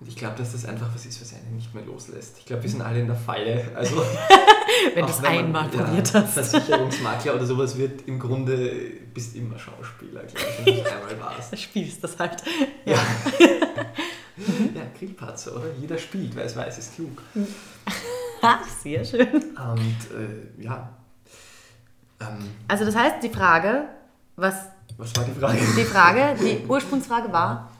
[0.04, 2.38] Und ich glaube, dass das einfach was ist, was einen nicht mehr loslässt.
[2.38, 3.72] Ich glaube, wir sind alle in der Falle.
[3.74, 4.04] Also,
[4.94, 6.34] Wenn du es einmal ja, probiert hast.
[6.34, 8.70] Versicherungsmakler oder sowas wird im Grunde,
[9.14, 11.58] bist immer Schauspieler, glaube ich, wenn du einmal warst.
[11.58, 12.44] Spielst das halt.
[12.84, 12.98] Ja.
[13.40, 15.68] ja, Grillpatzer, oder?
[15.80, 17.22] Jeder spielt, wer es weiß, ist klug.
[18.42, 19.26] Ha, sehr schön.
[19.32, 20.90] Und äh, ja.
[22.20, 23.86] Ähm, Also das heißt, die Frage,
[24.36, 24.56] was
[24.98, 25.58] was war die Frage?
[25.78, 27.72] die Frage, die Ursprungsfrage war,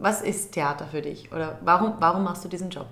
[0.00, 1.30] was ist Theater für dich?
[1.32, 2.86] Oder warum, warum machst du diesen Job?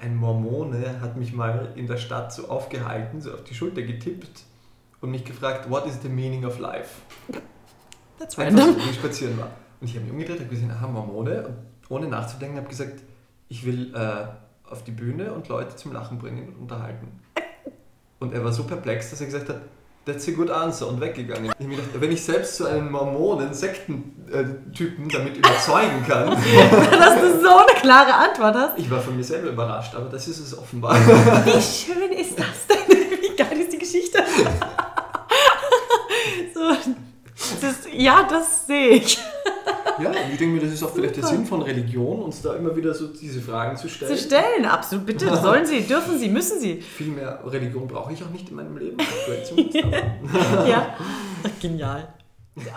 [0.00, 4.42] Ein Mormone hat mich mal in der Stadt so aufgehalten, so auf die Schulter getippt
[5.00, 7.00] und mich gefragt, what is the meaning of life?
[8.18, 9.50] That's Einfach so, wie ich spazieren war.
[9.80, 11.46] Und ich habe mich umgedreht, habe gesehen, aha, Mormone.
[11.46, 11.56] Und
[11.90, 13.02] ohne nachzudenken habe gesagt,
[13.48, 14.26] ich will äh,
[14.68, 17.20] auf die Bühne und Leute zum Lachen bringen und unterhalten.
[18.18, 19.60] Und er war so perplex, dass er gesagt hat,
[20.08, 21.52] that's a good answer und weggegangen.
[21.58, 26.30] Ich mir gedacht, wenn ich selbst so einen Mormonen, Sektentypen damit überzeugen kann,
[26.90, 28.78] Dass du so eine klare Antwort hast.
[28.78, 30.96] ich war von mir selber überrascht, aber das ist es offenbar.
[30.96, 32.78] Wie schön ist das denn?
[33.20, 34.24] Wie geil ist die Geschichte?
[36.54, 36.70] so,
[37.60, 39.18] das, ja, das sehe ich.
[40.00, 42.74] Ja, ich denke mir, das ist auch vielleicht der Sinn von Religion, uns da immer
[42.76, 44.16] wieder so diese Fragen zu stellen.
[44.16, 45.06] Zu stellen, absolut.
[45.06, 46.80] Bitte, sollen Sie, dürfen Sie, müssen Sie.
[46.80, 48.96] Viel mehr Religion brauche ich auch nicht in meinem Leben.
[50.68, 50.96] Ja,
[51.60, 52.14] genial.
[52.56, 52.70] Okay.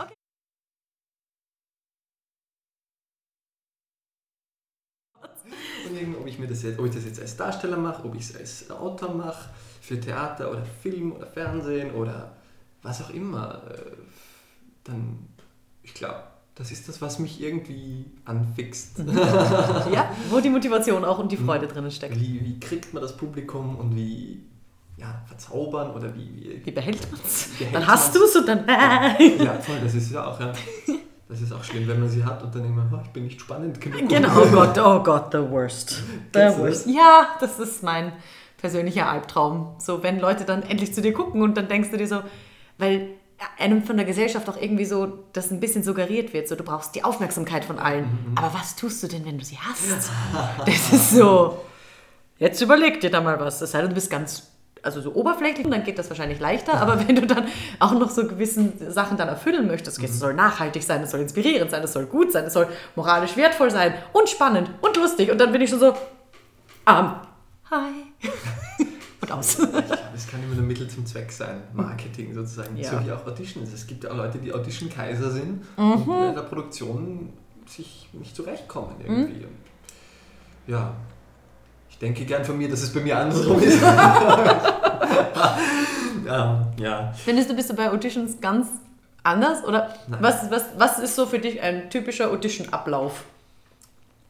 [5.88, 8.16] Und irgendwie, ob ich mir das jetzt, ob ich das jetzt als Darsteller mache, ob
[8.16, 9.50] ich es als Autor mache,
[9.82, 12.36] für Theater oder Film oder Fernsehen oder
[12.84, 13.92] was auch immer, äh,
[14.84, 15.28] dann,
[15.84, 16.24] ich glaube,
[16.62, 19.00] das ist das, was mich irgendwie anfixt.
[19.92, 22.20] Ja, wo die Motivation auch und die Freude drin steckt.
[22.20, 24.44] Wie, wie kriegt man das Publikum und wie
[24.96, 27.50] ja, verzaubern oder wie, wie Wie behält man es?
[27.74, 28.64] Dann hast du es und dann.
[29.44, 30.54] Ja, voll, das ist ja auch, ja.
[31.28, 33.42] Das ist auch schlimm, wenn man sie hat und dann immer, oh, ich bin nicht
[33.42, 34.08] spannend genug.
[34.08, 36.04] Genau, oh Gott, oh Gott, the worst.
[36.34, 36.86] The worst.
[36.86, 38.14] Ja, das ist mein
[38.58, 39.78] persönlicher Albtraum.
[39.80, 42.22] So, wenn Leute dann endlich zu dir gucken und dann denkst du dir so,
[42.78, 43.10] weil
[43.58, 46.96] einem von der Gesellschaft auch irgendwie so, das ein bisschen suggeriert wird, so du brauchst
[46.96, 48.04] die Aufmerksamkeit von allen.
[48.06, 49.82] Mhm, Aber was tust du denn, wenn du sie hast?
[50.66, 51.62] Das ist so,
[52.38, 53.62] jetzt überleg dir da mal was.
[53.62, 54.50] Es sei denn, du bist ganz,
[54.84, 56.74] also so oberflächlich, dann geht das wahrscheinlich leichter.
[56.76, 57.46] Aber wenn du dann
[57.80, 61.22] auch noch so gewissen Sachen dann erfüllen möchtest, okay, es soll nachhaltig sein, es soll
[61.22, 65.32] inspirierend sein, es soll gut sein, es soll moralisch wertvoll sein und spannend und lustig.
[65.32, 65.94] Und dann bin ich schon so,
[66.88, 67.14] ähm,
[67.70, 67.92] hi.
[69.22, 69.60] und aus.
[69.60, 69.84] Ich glaube,
[70.16, 72.92] es kann immer nur Mittel zum Zweck sein, Marketing sozusagen, Ja.
[73.00, 73.72] so wie auch Auditions.
[73.74, 76.08] Es gibt ja auch Leute, die Audition-Kaiser sind Mhm.
[76.08, 77.30] und in der Produktion
[77.68, 79.40] sich nicht zurechtkommen irgendwie.
[79.40, 79.46] Mhm.
[79.46, 79.52] Und
[80.68, 80.94] ja,
[81.90, 83.82] ich denke gern von mir, dass es bei mir andersrum ist.
[86.26, 87.12] ja, ja.
[87.14, 88.68] Findest du, bist du bei Auditions ganz
[89.24, 89.64] anders?
[89.64, 90.20] Oder Nein.
[90.22, 93.24] was, was, was ist so für dich ein typischer Audition-Ablauf?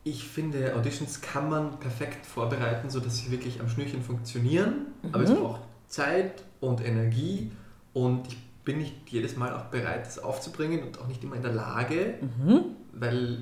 [0.03, 4.87] Ich finde, Auditions kann man perfekt vorbereiten, sodass sie wirklich am Schnürchen funktionieren.
[5.11, 5.35] Aber es Mhm.
[5.35, 7.51] braucht Zeit und Energie
[7.93, 11.41] und ich bin nicht jedes Mal auch bereit, das aufzubringen und auch nicht immer in
[11.43, 12.61] der Lage, Mhm.
[12.93, 13.39] weil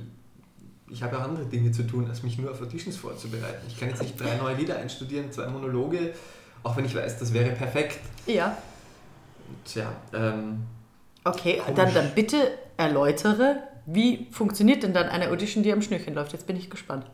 [0.90, 3.66] ich habe auch andere Dinge zu tun, als mich nur auf Auditions vorzubereiten.
[3.68, 6.14] Ich kann jetzt nicht drei neue Lieder einstudieren, zwei Monologe,
[6.64, 8.00] auch wenn ich weiß, das wäre perfekt.
[8.26, 8.58] Ja.
[9.48, 10.62] Und ja, ähm,
[11.24, 11.76] Okay, Komisch.
[11.76, 12.38] dann, dann bitte
[12.78, 16.34] erläutere, wie funktioniert denn dann eine Audition, die am Schnürchen läuft?
[16.34, 17.06] Jetzt bin ich gespannt.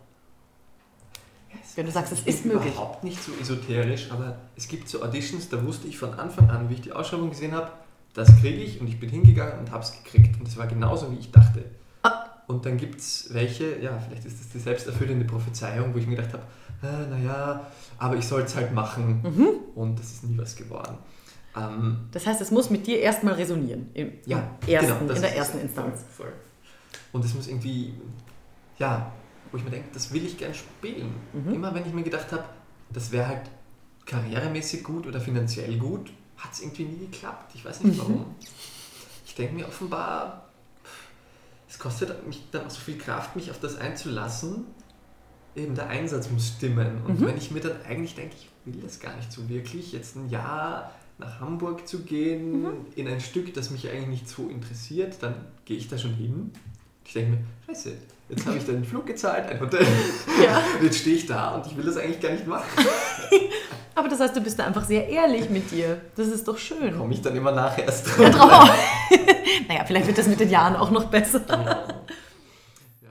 [1.75, 2.73] Wenn du sagst, es ist möglich.
[2.73, 6.69] überhaupt nicht so esoterisch, aber es gibt so Auditions, da wusste ich von Anfang an,
[6.69, 7.69] wie ich die Ausschreibung gesehen habe,
[8.13, 10.39] das kriege ich und ich bin hingegangen und habe es gekriegt.
[10.39, 11.65] Und es war genauso, wie ich dachte.
[12.03, 12.23] Ah.
[12.47, 16.15] Und dann gibt es welche, ja, vielleicht ist das die selbsterfüllende Prophezeiung, wo ich mir
[16.15, 16.43] gedacht habe,
[16.81, 17.65] äh, naja,
[17.97, 19.21] aber ich soll es halt machen.
[19.23, 19.47] Mhm.
[19.75, 20.97] Und das ist nie was geworden.
[21.57, 23.89] Ähm, Das heißt, es muss mit dir erstmal resonieren.
[23.93, 26.03] Im, ja, ersten, genau, in der ersten Instanz.
[26.15, 26.33] Voll, voll.
[27.11, 27.93] Und es muss irgendwie,
[28.77, 29.11] ja,
[29.51, 31.13] wo ich mir denke, das will ich gern spielen.
[31.33, 31.53] Mhm.
[31.53, 32.43] Immer wenn ich mir gedacht habe,
[32.91, 33.49] das wäre halt
[34.05, 37.51] karrieremäßig gut oder finanziell gut, hat es irgendwie nie geklappt.
[37.55, 37.89] Ich weiß Mhm.
[37.89, 38.25] nicht warum.
[39.25, 40.49] Ich denke mir offenbar,
[41.67, 44.65] es kostet mich dann auch so viel Kraft, mich auf das einzulassen.
[45.55, 47.01] Eben der Einsatz muss stimmen.
[47.05, 47.27] Und Mhm.
[47.27, 50.29] wenn ich mir dann eigentlich denke, ich will das gar nicht so wirklich, jetzt ein
[50.29, 52.69] Jahr nach Hamburg zu gehen, Mhm.
[52.95, 55.33] in ein Stück, das mich eigentlich nicht so interessiert, dann
[55.63, 56.51] gehe ich da schon hin.
[57.05, 57.37] Ich denke mir,
[57.67, 57.93] scheiße,
[58.29, 59.85] jetzt habe ich da einen Flug gezahlt, ein Hotel.
[60.43, 60.61] Ja.
[60.81, 62.65] Jetzt stehe ich da und ich will das eigentlich gar nicht machen.
[63.95, 66.01] Aber das heißt, du bist da einfach sehr ehrlich mit dir.
[66.15, 66.97] Das ist doch schön.
[66.97, 68.69] Komme ich dann immer nachher erst Ja, drauf.
[69.69, 71.41] naja, vielleicht wird das mit den Jahren auch noch besser.
[71.47, 73.09] Ja.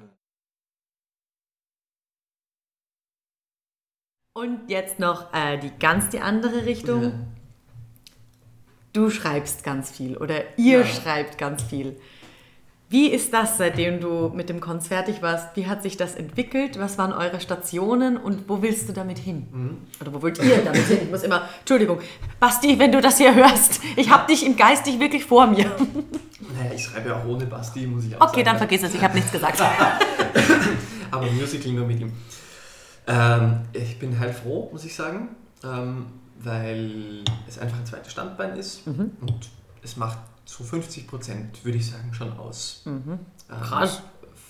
[4.35, 7.03] Und jetzt noch äh, die ganz die andere Richtung.
[7.03, 7.13] Ja.
[8.93, 10.87] Du schreibst ganz viel oder ihr Ja.
[10.87, 11.97] schreibt ganz viel.
[12.95, 15.57] Wie ist das, seitdem du mit dem Kunst fertig warst?
[15.57, 16.79] Wie hat sich das entwickelt?
[16.79, 19.49] Was waren eure Stationen und wo willst du damit hin?
[19.51, 19.77] Mhm.
[20.01, 20.99] Oder wo wollt ihr damit hin?
[21.03, 21.99] Ich muss immer, Entschuldigung,
[22.39, 25.65] Basti, wenn du das hier hörst, ich habe dich im Geistig wirklich vor mir.
[26.57, 28.31] Naja, ich schreibe ja auch ohne Basti, muss ich auch sagen.
[28.31, 29.61] Okay, dann vergiss es, ich habe nichts gesagt.
[31.11, 32.13] Aber Musical nur mit ihm.
[33.09, 35.31] Ähm, ich bin heilfroh, muss ich sagen,
[35.65, 36.07] ähm,
[36.39, 39.11] weil es einfach ein zweites Standbein ist Mhm.
[39.21, 39.51] und
[39.83, 42.83] es macht so 50 Prozent, würde ich sagen, schon aus.
[42.85, 43.13] Mhm.
[43.51, 44.03] Ähm, Krass.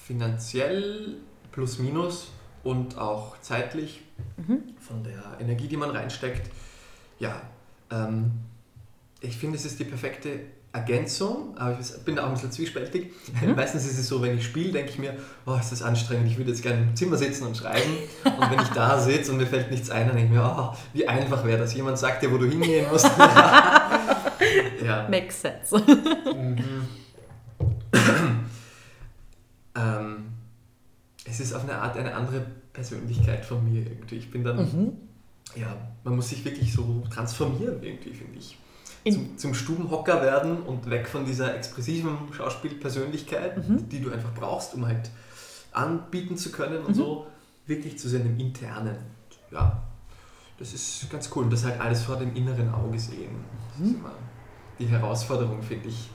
[0.06, 1.16] Finanziell
[1.52, 2.28] plus minus
[2.62, 4.02] und auch zeitlich
[4.36, 4.62] Mhm.
[4.80, 6.50] von der Energie, die man reinsteckt.
[7.18, 7.42] Ja,
[7.90, 8.30] ähm,
[9.20, 10.40] ich finde, es ist die perfekte
[10.74, 13.12] Ergänzung, aber ich bin auch ein bisschen zwiespältig.
[13.40, 13.54] Mhm.
[13.54, 15.14] Meistens ist es so, wenn ich spiele, denke ich mir,
[15.46, 17.92] oh, ist das anstrengend, ich würde jetzt gerne im Zimmer sitzen und schreiben.
[18.24, 20.76] Und wenn ich da sitze und mir fällt nichts ein, dann denke ich mir, oh,
[20.92, 21.72] wie einfach wäre das.
[21.74, 23.04] Jemand sagt dir, wo du hingehen musst.
[24.84, 25.06] ja.
[25.08, 25.76] Makes sense.
[25.78, 26.58] Mhm.
[29.76, 30.16] ähm,
[31.24, 34.16] es ist auf eine Art eine andere Persönlichkeit von mir irgendwie.
[34.16, 34.92] Ich bin dann, Mhm.
[35.54, 38.58] ja, man muss sich wirklich so transformieren irgendwie, finde ich.
[39.12, 43.88] Zum, zum, Stubenhocker werden und weg von dieser expressiven Schauspielpersönlichkeit, mhm.
[43.88, 45.10] die du einfach brauchst, um halt
[45.72, 46.94] anbieten zu können und mhm.
[46.94, 47.26] so,
[47.66, 48.96] wirklich zu seinem internen.
[49.50, 49.82] Ja,
[50.58, 51.44] das ist ganz cool.
[51.44, 53.44] Und das halt alles vor dem inneren Auge sehen.
[53.70, 54.00] Das ist mhm.
[54.00, 54.12] immer
[54.78, 56.08] die Herausforderung, finde ich.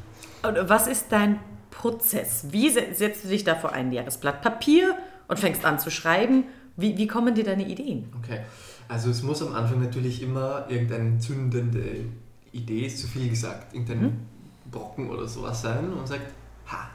[0.43, 1.39] Und was ist dein
[1.71, 2.45] Prozess?
[2.51, 6.45] Wie setzt du dich da vor ein leeres Blatt Papier und fängst an zu schreiben?
[6.75, 8.11] Wie, wie kommen dir deine Ideen?
[8.17, 8.39] Okay,
[8.87, 12.05] also es muss am Anfang natürlich immer irgendeine zündende
[12.59, 14.17] Idee, ist zu viel gesagt, irgendein mhm.
[14.71, 16.31] Brocken oder sowas sein und sagt,
[16.67, 16.89] ha,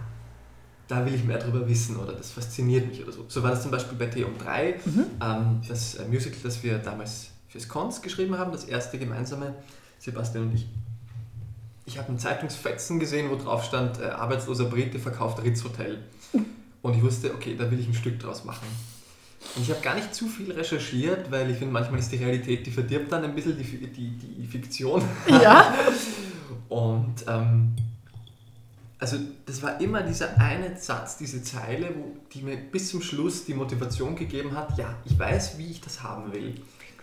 [0.88, 3.24] da will ich mehr darüber wissen oder das fasziniert mich oder so.
[3.28, 5.06] So war das zum Beispiel bei T um 3, mhm.
[5.22, 9.54] ähm, das äh, Musical, das wir damals fürs Cons geschrieben haben, das erste gemeinsame,
[9.98, 10.66] Sebastian und ich.
[11.86, 15.98] Ich habe einen Zeitungsfetzen gesehen, wo drauf stand, äh, arbeitsloser Brite verkauft Ritz Hotel.
[16.82, 18.66] Und ich wusste, okay, da will ich ein Stück draus machen.
[19.56, 22.66] Und ich habe gar nicht zu viel recherchiert, weil ich finde, manchmal ist die Realität,
[22.66, 25.02] die verdirbt dann ein bisschen die, die, die Fiktion.
[25.28, 25.74] Ja.
[26.68, 27.76] und ähm,
[28.98, 33.44] also das war immer dieser eine Satz, diese Zeile, wo, die mir bis zum Schluss
[33.44, 36.54] die Motivation gegeben hat, ja, ich weiß, wie ich das haben will.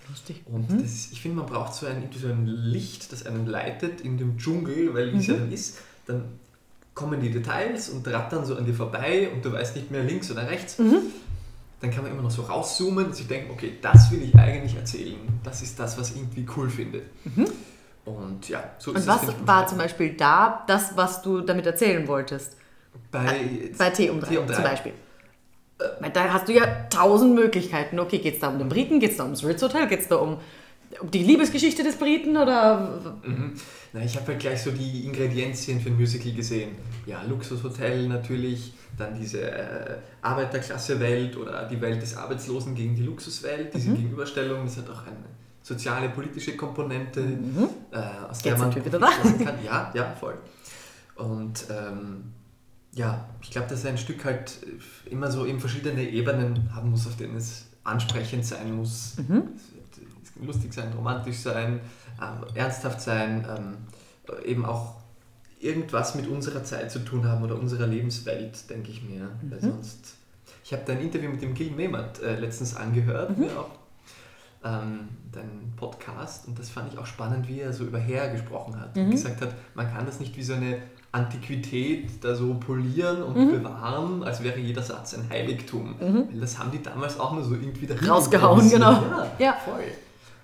[0.09, 0.41] Lustig.
[0.45, 0.81] Und mhm.
[0.81, 4.37] das, ich finde, man braucht so ein, so ein Licht, das einen leitet in dem
[4.37, 5.39] Dschungel, weil wie es ja mhm.
[5.39, 5.77] dann ist,
[6.07, 6.23] dann
[6.93, 10.29] kommen die Details und rattern so an dir vorbei und du weißt nicht mehr links
[10.31, 10.79] oder rechts.
[10.79, 11.01] Mhm.
[11.81, 14.75] Dann kann man immer noch so rauszoomen und sich denken, okay, das will ich eigentlich
[14.75, 15.17] erzählen.
[15.43, 17.01] Das ist das, was ich irgendwie cool finde.
[17.23, 17.47] Mhm.
[18.05, 22.07] Und ja, so ist Und was war zum Beispiel da das, was du damit erzählen
[22.07, 22.57] wolltest?
[23.11, 24.93] Bei, äh, bei T um 3 zum Beispiel.
[26.13, 27.99] Da hast du ja tausend Möglichkeiten.
[27.99, 28.99] Okay, geht es da um den Briten?
[28.99, 29.87] Geht es da ums Ritz Hotel?
[29.87, 30.37] Geht es da um,
[30.99, 32.37] um die Liebesgeschichte des Briten?
[32.37, 33.01] Oder?
[33.23, 33.53] Mhm.
[33.93, 36.75] Na, ich habe halt gleich so die Ingredienzien für ein Musical gesehen.
[37.05, 43.73] Ja, Luxushotel natürlich, dann diese äh, Arbeiterklasse-Welt oder die Welt des Arbeitslosen gegen die Luxuswelt,
[43.73, 43.95] diese mhm.
[43.95, 45.25] Gegenüberstellung, das hat auch eine
[45.61, 47.69] soziale, politische Komponente, mhm.
[47.91, 47.97] äh,
[48.29, 49.59] aus der man wieder kann.
[49.63, 50.37] Ja, ja, voll.
[51.15, 52.33] Und ähm,
[52.93, 54.57] ja, ich glaube, dass ein Stück halt
[55.09, 59.15] immer so eben verschiedene Ebenen haben muss, auf denen es ansprechend sein muss.
[59.17, 59.43] Mhm.
[60.23, 61.79] Es kann lustig sein, romantisch sein,
[62.19, 63.77] äh, ernsthaft sein, ähm,
[64.45, 65.00] eben auch
[65.61, 69.23] irgendwas mit unserer Zeit zu tun haben oder unserer Lebenswelt, denke ich mir.
[69.23, 69.51] Mhm.
[69.51, 70.15] Weil sonst.
[70.63, 73.45] Ich habe dein Interview mit dem Gil Mehmet äh, letztens angehört, mhm.
[73.57, 73.69] auch
[74.63, 78.79] ähm, deinen Podcast, und das fand ich auch spannend, wie er so über Her gesprochen
[78.79, 79.11] hat und mhm.
[79.11, 80.77] gesagt hat, man kann das nicht wie so eine
[81.11, 83.51] Antiquität da so polieren und mhm.
[83.51, 85.95] bewahren, als wäre jeder Satz ein Heiligtum.
[85.99, 86.27] Mhm.
[86.31, 88.91] Weil das haben die damals auch nur so irgendwie da rausgehauen, genau.
[88.91, 89.83] Ja, ja, voll.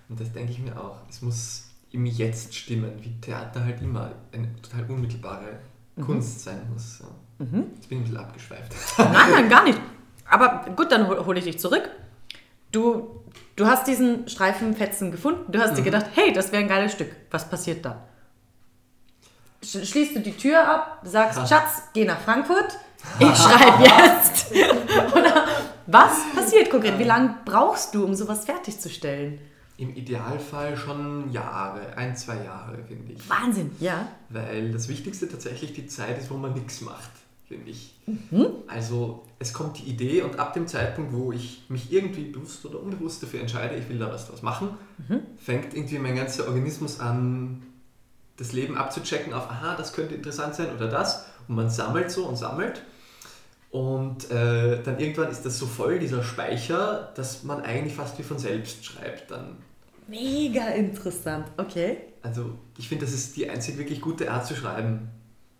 [0.09, 0.97] Und das denke ich mir auch.
[1.09, 5.59] Es muss im Jetzt stimmen, wie Theater halt immer eine total unmittelbare
[5.95, 6.03] mhm.
[6.03, 6.99] Kunst sein muss.
[6.99, 7.45] Ja.
[7.45, 7.65] Mhm.
[7.75, 8.75] Jetzt bin ich ein bisschen abgeschweift.
[8.97, 9.79] Nein, nein, gar nicht.
[10.29, 11.89] Aber gut, dann hole ich dich zurück.
[12.71, 13.23] Du,
[13.55, 15.51] du hast diesen Streifenfetzen gefunden.
[15.51, 15.85] Du hast dir mhm.
[15.85, 17.15] gedacht, hey, das wäre ein geiles Stück.
[17.31, 18.07] Was passiert da?
[19.63, 21.47] schließt du die Tür ab, sagst, ha.
[21.47, 22.77] Schatz, geh nach Frankfurt,
[23.19, 24.51] ich schreibe jetzt.
[25.13, 25.45] Oder
[25.87, 26.99] was passiert konkret?
[26.99, 29.39] Wie lange brauchst du, um sowas fertigzustellen?
[29.77, 33.29] Im Idealfall schon Jahre, ein, zwei Jahre, finde ich.
[33.29, 34.07] Wahnsinn, ja.
[34.29, 37.11] Weil das Wichtigste tatsächlich die Zeit ist, wo man nichts macht,
[37.47, 37.93] finde ich.
[38.07, 38.47] Mhm.
[38.67, 42.81] Also es kommt die Idee und ab dem Zeitpunkt, wo ich mich irgendwie bewusst oder
[42.81, 44.69] unbewusst dafür entscheide, ich will da was draus machen,
[45.07, 45.19] mhm.
[45.37, 47.61] fängt irgendwie mein ganzer Organismus an,
[48.37, 51.25] das Leben abzuchecken auf, aha, das könnte interessant sein oder das.
[51.47, 52.81] Und man sammelt so und sammelt.
[53.77, 58.23] Und äh, dann irgendwann ist das so voll, dieser Speicher, dass man eigentlich fast wie
[58.23, 59.57] von selbst schreibt dann.
[60.07, 61.97] Mega interessant, okay.
[62.23, 65.09] Also ich finde, das ist die einzig wirklich gute Art zu schreiben.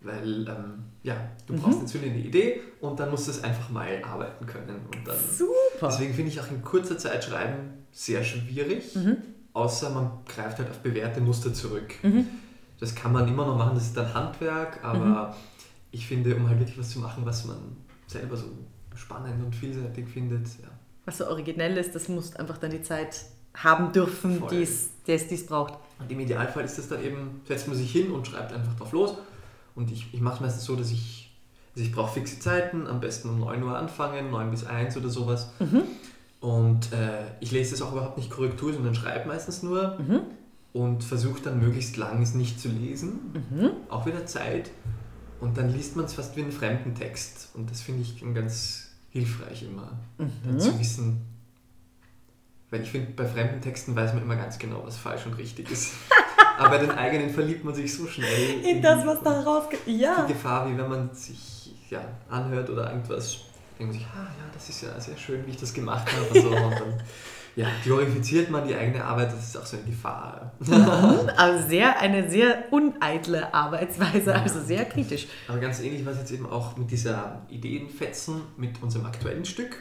[0.00, 1.16] Weil, ähm, ja,
[1.46, 1.58] du mhm.
[1.60, 4.80] brauchst natürlich eine Idee und dann musst du es einfach mal arbeiten können.
[4.92, 5.86] Und dann, Super!
[5.88, 9.18] Deswegen finde ich auch in kurzer Zeit schreiben sehr schwierig, mhm.
[9.52, 11.94] außer man greift halt auf bewährte Muster zurück.
[12.02, 12.26] Mhm.
[12.80, 15.34] Das kann man immer noch machen, das ist dann Handwerk, aber mhm.
[15.92, 17.56] ich finde, um halt wirklich was zu machen, was man
[18.10, 18.46] selber so
[18.96, 20.46] spannend und vielseitig findet.
[20.60, 20.68] Ja.
[21.04, 25.74] Was so originell ist, das muss einfach dann die Zeit haben dürfen, die es braucht.
[25.98, 28.92] Und im Idealfall ist das dann eben, setzt man sich hin und schreibt einfach drauf
[28.92, 29.14] los.
[29.74, 31.36] Und ich, ich mache es meistens so, dass ich,
[31.74, 35.08] also ich brauche fixe Zeiten, am besten um 9 Uhr anfangen, 9 bis 1 oder
[35.08, 35.52] sowas.
[35.60, 35.82] Mhm.
[36.40, 39.98] Und äh, ich lese das auch überhaupt nicht Korrektur, sondern schreibe meistens nur.
[39.98, 40.20] Mhm
[40.72, 43.18] und versucht dann möglichst lang es nicht zu lesen,
[43.50, 43.70] mhm.
[43.88, 44.70] auch wieder Zeit.
[45.40, 47.50] Und dann liest man es fast wie einen fremden Text.
[47.54, 50.58] Und das finde ich ganz hilfreich immer, mhm.
[50.58, 51.20] zu wissen.
[52.70, 55.70] Weil ich finde, bei fremden Texten weiß man immer ganz genau, was falsch und richtig
[55.70, 55.94] ist.
[56.58, 58.50] Aber bei den eigenen verliebt man sich so schnell.
[58.50, 59.80] In, in das, was da rausgeht.
[59.86, 60.24] Ja.
[60.26, 63.38] Die Gefahr, wie wenn man sich ja, anhört oder irgendwas,
[63.78, 66.26] denkt man sich, ah ja, das ist ja sehr schön, wie ich das gemacht habe.
[66.26, 66.48] Und so.
[66.48, 67.02] und dann
[67.58, 70.52] Ja, glorifiziert man die eigene Arbeit, das ist auch so eine Gefahr.
[71.36, 75.26] Aber sehr, eine sehr uneitle Arbeitsweise, also sehr kritisch.
[75.48, 79.76] Aber ganz ähnlich war es jetzt eben auch mit dieser Ideenfetzen mit unserem aktuellen Stück.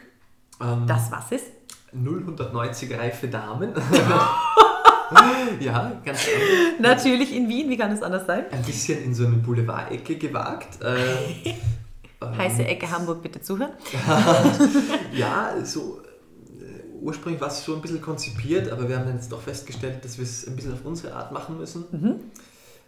[0.60, 1.46] Ähm, Das was ist?
[1.94, 3.72] 090 reife Damen.
[5.60, 6.80] ja, ganz anders.
[6.80, 8.46] Natürlich in Wien, wie kann es anders sein?
[8.50, 10.82] Ein bisschen in so eine Boulevard-Ecke gewagt.
[10.82, 11.54] Äh,
[12.38, 13.74] Heiße Ecke Hamburg, bitte zuhören.
[15.14, 16.02] ja, so
[17.02, 20.18] ursprünglich war es so ein bisschen konzipiert, aber wir haben dann jetzt doch festgestellt, dass
[20.18, 21.86] wir es ein bisschen auf unsere Art machen müssen.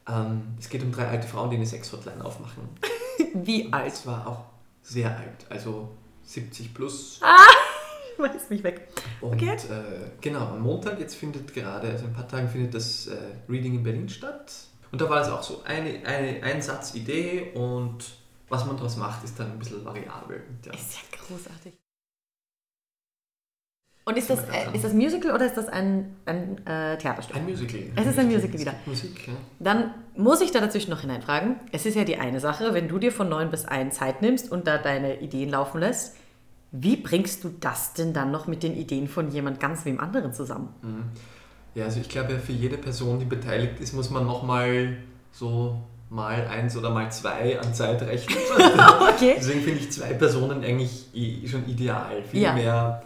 [0.07, 2.63] Ähm, es geht um drei alte Frauen, die eine Sexhotline aufmachen.
[3.33, 3.93] Wie alt?
[3.93, 4.45] Es war auch
[4.81, 5.89] sehr alt, also
[6.23, 7.19] 70 plus.
[8.17, 8.87] Weiß mich weg.
[9.21, 9.51] Und Okay.
[9.51, 13.15] äh, genau, am Montag jetzt findet gerade, also in ein paar Tagen findet das äh,
[13.47, 14.51] Reading in Berlin statt.
[14.91, 18.03] Und da war es auch so eine, eine ein Satz Idee und
[18.49, 20.41] was man daraus macht, ist dann ein bisschen variabel.
[20.65, 20.73] Ja.
[20.73, 21.73] Ist ja großartig.
[24.09, 27.35] Und ist das, äh, ist das Musical oder ist das ein, ein äh, Theaterstück?
[27.35, 27.79] Ein Musical.
[27.95, 28.73] Es ist ein Musical wieder.
[28.87, 29.33] Musik, ja.
[29.59, 31.57] Dann muss ich da dazwischen noch hineinfragen.
[31.71, 34.51] Es ist ja die eine Sache, wenn du dir von 9 bis 1 Zeit nimmst
[34.51, 36.15] und da deine Ideen laufen lässt,
[36.71, 40.33] wie bringst du das denn dann noch mit den Ideen von jemand ganz wem anderen
[40.33, 40.69] zusammen?
[41.75, 44.97] Ja, also ich glaube, für jede Person, die beteiligt ist, muss man nochmal
[45.31, 45.79] so
[46.09, 48.37] mal eins oder mal zwei an Zeit rechnen.
[49.13, 49.35] Okay.
[49.37, 51.07] Deswegen finde ich zwei Personen eigentlich
[51.45, 52.23] schon ideal.
[52.23, 52.53] Viel Ja.
[52.53, 53.03] mehr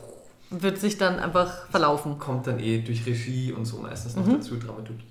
[0.62, 2.20] Wird sich dann einfach verlaufen.
[2.20, 4.34] kommt dann eh durch Regie und so meistens noch Mhm.
[4.34, 5.08] dazu, Dramaturgie.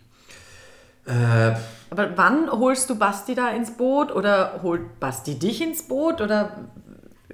[1.05, 1.57] Äh,
[1.91, 6.69] Aber wann holst du Basti da ins Boot oder holt Basti dich ins Boot oder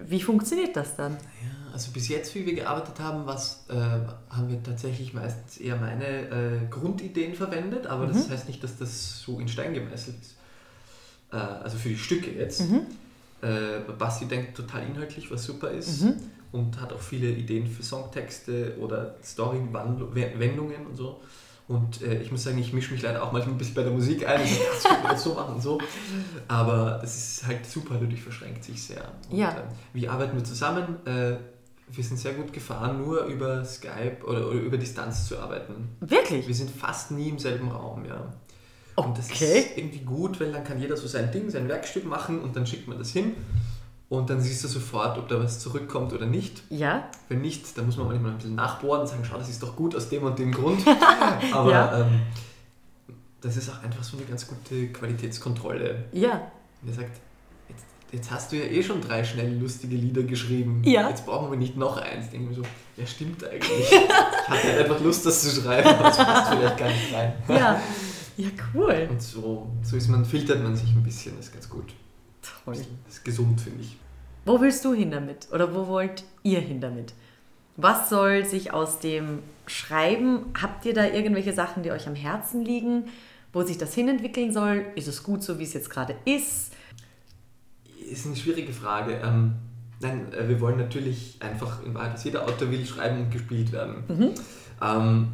[0.01, 1.13] wie funktioniert das dann?
[1.13, 5.77] ja, also bis jetzt, wie wir gearbeitet haben, was, äh, haben wir tatsächlich meistens eher
[5.77, 8.15] meine äh, Grundideen verwendet, aber Mhm.
[8.15, 10.37] das heißt nicht, dass das so in Stein gemeißelt ist.
[11.31, 12.63] Äh, also für die Stücke jetzt.
[12.63, 12.81] Mhm.
[13.41, 16.15] Äh, Basti denkt total inhaltlich, was super ist Mhm.
[16.53, 21.21] und hat auch viele Ideen für Songtexte oder Story-Wendungen und so.
[21.69, 23.93] Und äh, ich muss sagen, ich mische mich leider auch manchmal ein bisschen bei der
[23.93, 24.41] Musik ein.
[24.43, 25.79] Ich das jetzt so machen und so.
[26.49, 29.05] Aber das ist halt super, dadurch verschränkt sich sehr.
[29.31, 29.51] Und, Ja.
[29.51, 29.63] äh,
[29.93, 30.97] wie arbeiten wir zusammen?
[31.07, 31.37] Äh,
[31.91, 35.89] wir sind sehr gut gefahren, nur über Skype oder, oder über Distanz zu arbeiten.
[36.01, 36.47] Wirklich?
[36.49, 38.33] Wir sind fast nie im selben Raum, ja.
[39.07, 39.59] Und das Okay.
[39.61, 42.67] ist irgendwie gut, weil dann kann jeder so sein Ding, sein Werkstück machen und dann
[42.67, 43.35] schickt man das hin.
[44.09, 46.63] Und dann siehst du sofort, ob da was zurückkommt oder nicht.
[46.71, 47.09] Ja?
[47.29, 49.77] Wenn nicht, dann muss man manchmal ein bisschen nachbohren und sagen, schau, das ist doch
[49.77, 50.81] gut aus dem und dem Grund.
[51.53, 52.01] Aber Ja.
[52.01, 52.21] ähm,
[53.43, 56.05] das ist auch einfach so eine ganz gute Qualitätskontrolle.
[56.13, 56.41] Ja.
[56.83, 57.21] Und er sagt,
[57.69, 60.83] jetzt, jetzt hast du ja eh schon drei schnell lustige Lieder geschrieben.
[60.85, 61.09] Ja.
[61.11, 62.31] Jetzt brauchen wir nicht noch eins.
[62.31, 63.93] Denke ich mir so, ja stimmt eigentlich.
[63.93, 64.09] ich
[64.49, 67.33] hatte halt einfach Lust, das zu schreiben, aber das passt vielleicht gar nicht rein.
[67.49, 67.81] Ja.
[68.39, 69.09] Ja, cool.
[69.11, 71.93] Und so, so ist man, filtert man sich ein bisschen, das ist ganz gut.
[72.65, 72.77] Toll.
[73.05, 73.97] Das ist gesund, finde ich.
[74.47, 75.49] Wo willst du hin damit?
[75.53, 77.15] Oder wo wollt ihr hin damit?
[77.77, 82.65] Was soll sich aus dem Schreiben, habt ihr da irgendwelche Sachen, die euch am Herzen
[82.65, 83.09] liegen,
[83.53, 84.87] wo sich das hinentwickeln soll?
[84.95, 86.73] Ist es gut so, wie es jetzt gerade ist?
[88.09, 89.21] Ist eine schwierige Frage.
[89.21, 89.55] Ähm,
[90.01, 93.73] nein, äh, wir wollen natürlich einfach in Wahrheit, dass jeder Autor will schreiben und gespielt
[93.73, 94.05] werden.
[94.81, 95.29] Ähm,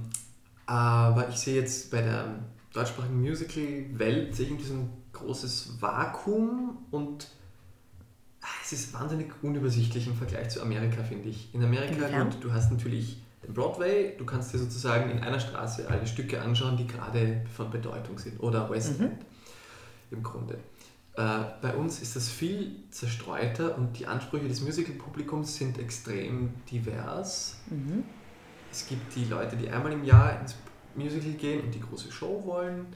[0.64, 2.38] aber ich sehe jetzt bei der
[2.74, 7.28] deutschsprachigen Musical-Welt sehe ich irgendwie so ein großes Vakuum und
[8.42, 11.54] ah, es ist wahnsinnig unübersichtlich im Vergleich zu Amerika, finde ich.
[11.54, 15.88] In Amerika, gut, du hast natürlich den Broadway, du kannst dir sozusagen in einer Straße
[15.88, 18.40] alle Stücke anschauen, die gerade von Bedeutung sind.
[18.40, 19.06] Oder West Mhm.
[19.06, 19.24] End
[20.10, 20.58] im Grunde.
[21.16, 27.56] Äh, bei uns ist das viel zerstreuter und die Ansprüche des Musical-Publikums sind extrem divers.
[27.70, 28.02] Mhm.
[28.72, 30.56] Es gibt die Leute, die einmal im Jahr ins
[30.96, 32.86] Musical gehen und die große Show wollen.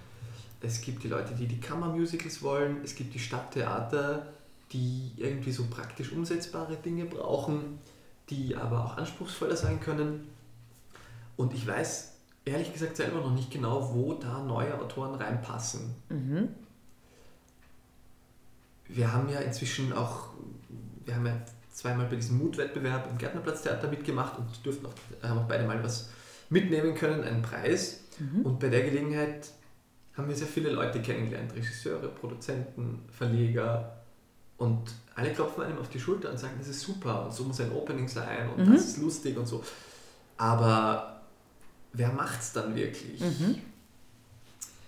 [0.61, 2.79] Es gibt die Leute, die die Kammermusicals wollen.
[2.83, 4.27] Es gibt die Stadttheater,
[4.73, 7.79] die irgendwie so praktisch umsetzbare Dinge brauchen,
[8.29, 10.29] die aber auch anspruchsvoller sein können.
[11.37, 12.13] Und ich weiß
[12.45, 15.95] ehrlich gesagt selber noch nicht genau, wo da neue Autoren reinpassen.
[16.09, 16.49] Mhm.
[18.89, 20.31] Wir haben ja inzwischen auch,
[21.05, 21.37] wir haben ja
[21.73, 26.09] zweimal bei diesem Mutwettbewerb im Gärtnerplatztheater mitgemacht und durften auch, haben auch beide mal was
[26.51, 28.01] mitnehmen können, einen Preis.
[28.19, 28.43] Mhm.
[28.43, 29.49] Und bei der Gelegenheit
[30.17, 34.03] haben wir sehr viele Leute kennengelernt, Regisseure, Produzenten, Verleger
[34.57, 37.61] und alle klopfen einem auf die Schulter und sagen, das ist super und so muss
[37.61, 38.73] ein Opening sein und Mhm.
[38.73, 39.63] das ist lustig und so.
[40.37, 41.23] Aber
[41.93, 43.21] wer macht's dann wirklich?
[43.21, 43.57] Mhm.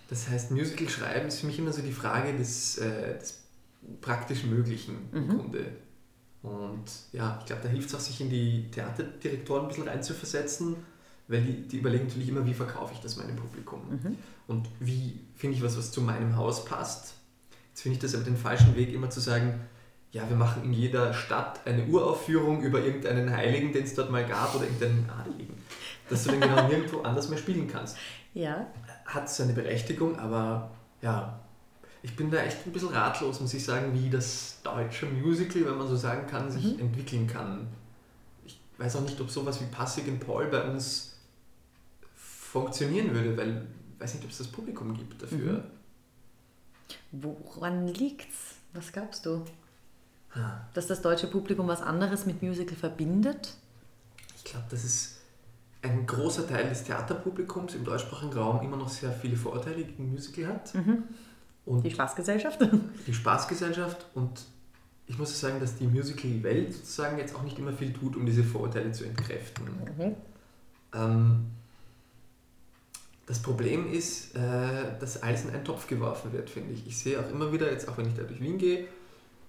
[0.09, 3.39] Das heißt, Musical schreiben ist für mich immer so die Frage des, äh, des
[4.01, 5.39] praktisch Möglichen im Mhm.
[5.39, 5.67] Grunde.
[6.43, 10.75] Und ja, ich glaube, da hilft es auch, sich in die Theaterdirektoren ein bisschen reinzuversetzen,
[11.31, 14.17] weil die, die überlegen natürlich immer, wie verkaufe ich das meinem Publikum Mhm.
[14.49, 17.15] und wie finde ich was, was zu meinem Haus passt.
[17.71, 19.61] Jetzt finde ich das aber den falschen Weg, immer zu sagen,
[20.13, 24.27] ja, wir machen in jeder Stadt eine Uraufführung über irgendeinen Heiligen, den es dort mal
[24.27, 25.55] gab oder irgendeinen Adeligen.
[26.09, 27.97] dass du den genau nirgendwo anders mehr spielen kannst.
[28.35, 28.67] Ja.
[29.07, 31.39] Hat seine Berechtigung, aber ja,
[32.03, 35.79] ich bin da echt ein bisschen ratlos, muss ich sagen, wie das deutsche Musical, wenn
[35.79, 36.81] man so sagen kann, sich Mhm.
[36.81, 37.69] entwickeln kann.
[38.45, 41.10] Ich weiß auch nicht, ob sowas wie Passig in Paul bei uns
[42.51, 45.65] funktionieren würde, weil ich weiß nicht, ob es das Publikum gibt dafür.
[47.13, 48.57] Woran liegt's?
[48.73, 49.45] Was glaubst du?
[50.35, 53.55] Ah, Dass das deutsche Publikum was anderes mit Musical verbindet?
[54.37, 55.17] Ich glaube, dass es
[55.83, 60.47] ein großer Teil des Theaterpublikums im deutschsprachigen Raum immer noch sehr viele Vorurteile gegen Musical
[60.49, 60.73] hat.
[61.67, 62.61] Und Die Spaßgesellschaft?
[63.07, 64.41] die Spaßgesellschaft und
[65.07, 68.45] ich muss sagen, dass die Musical-Welt sozusagen jetzt auch nicht immer viel tut, um diese
[68.45, 69.65] Vorurteile zu entkräften.
[69.99, 70.15] Mhm.
[70.95, 71.47] Ähm,
[73.31, 74.41] das Problem ist, äh,
[74.99, 76.85] dass alles in einen Topf geworfen wird, finde ich.
[76.85, 78.89] Ich sehe auch immer wieder, jetzt auch wenn ich da durch Wien gehe,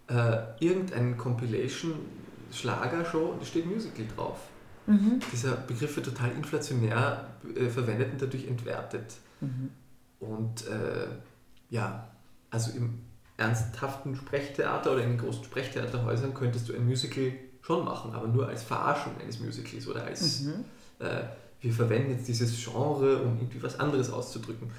[0.08, 4.38] äh, irgendein Compilation-Schlager-Show und es steht Musical drauf.
[4.86, 5.20] Mhm.
[5.34, 9.16] Dieser Begriff wird total inflationär äh, verwendet und dadurch entwertet.
[9.40, 9.72] Mhm.
[10.20, 11.08] Und äh,
[11.72, 12.08] ja,
[12.52, 13.00] also im
[13.38, 17.32] ernsthaften Sprechtheater oder in großen Sprechtheaterhäusern könntest du ein Musical
[17.64, 20.66] schon machen, aber nur als Verarschung eines Musicals oder als Mhm.
[21.00, 21.24] äh,
[21.62, 24.70] wir verwenden jetzt dieses Genre, um irgendwie was anderes auszudrücken.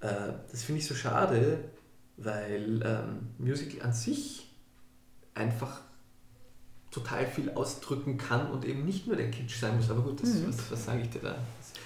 [0.00, 0.08] Äh,
[0.50, 1.58] das finde ich so schade,
[2.18, 4.50] weil ähm, Musical an sich
[5.34, 5.80] einfach
[6.90, 9.90] total viel ausdrücken kann und eben nicht nur der Kitsch sein muss.
[9.90, 10.48] Aber gut, das, Mhm.
[10.48, 11.36] was, was sage ich dir da?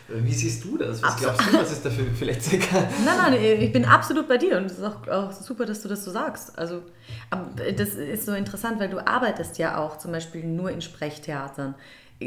[0.09, 1.01] Wie siehst du das?
[1.03, 1.37] Was Absolut.
[1.39, 2.85] glaubst du, was es dafür vielleicht sein kann?
[3.05, 5.89] Nein, nein, ich bin absolut bei dir und es ist auch, auch super, dass du
[5.89, 6.59] das so sagst.
[6.59, 6.83] Also,
[7.31, 11.77] aber das ist so interessant, weil du arbeitest ja auch zum Beispiel nur in Sprechtheatern.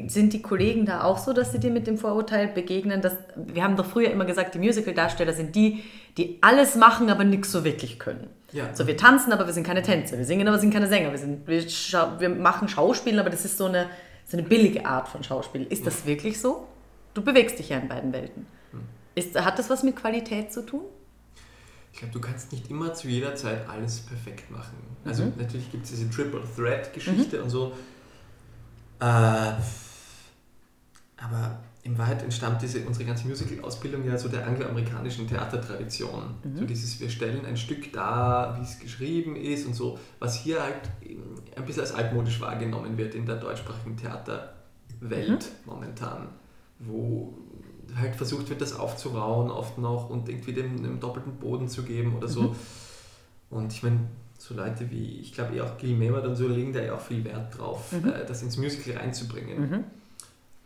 [0.08, 3.02] Sind die Kollegen da auch so, dass sie dir mit dem Vorurteil begegnen?
[3.02, 5.84] Dass, wir haben doch früher immer gesagt, die Musicaldarsteller sind die,
[6.16, 8.28] die alles machen, aber nichts so wirklich können.
[8.52, 8.76] Ja.
[8.76, 10.18] So, wir tanzen, aber wir sind keine Tänzer.
[10.18, 11.10] Wir singen, aber wir sind keine Sänger.
[11.12, 11.66] Wir, sind, wir,
[12.20, 13.88] wir machen Schauspiel, aber das ist so eine,
[14.26, 15.66] so eine billige Art von Schauspiel.
[15.70, 16.68] Ist das wirklich so?
[17.16, 18.46] Du bewegst dich ja in beiden Welten.
[19.16, 20.82] Ist, hat das was mit Qualität zu tun?
[21.92, 24.78] Ich glaube, du kannst nicht immer zu jeder Zeit alles perfekt machen.
[25.04, 27.74] Also natürlich gibt es diese Triple Threat Geschichte und so.
[29.00, 29.54] Äh,
[31.18, 36.36] aber in Wahrheit entstammt diese, unsere ganze Musical-Ausbildung ja so der angloamerikanischen Theatertradition.
[36.56, 40.62] So dieses, wir stellen ein Stück dar, wie es geschrieben ist und so, was hier
[40.62, 40.82] halt
[41.56, 46.28] ein bisschen als altmodisch wahrgenommen wird in der deutschsprachigen Theaterwelt momentan,
[46.80, 47.38] wo
[47.95, 52.16] halt versucht wird, das aufzurauen oft noch und irgendwie dem, dem doppelten Boden zu geben
[52.16, 52.56] oder so.
[53.50, 54.02] Und ich meine,
[54.40, 57.02] so Leute wie, ich glaube eh auch Gil Mehmet und so legen da ja auch
[57.02, 59.84] viel Wert drauf, äh, das ins Musical reinzubringen.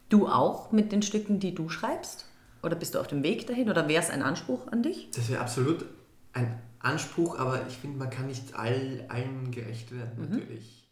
[0.09, 2.26] Du auch mit den Stücken, die du schreibst?
[2.61, 3.69] Oder bist du auf dem Weg dahin?
[3.69, 5.09] Oder wäre es ein Anspruch an dich?
[5.11, 5.86] Das wäre absolut
[6.34, 10.88] ein Anspruch, aber ich finde, man kann nicht all, allen gerecht werden, natürlich.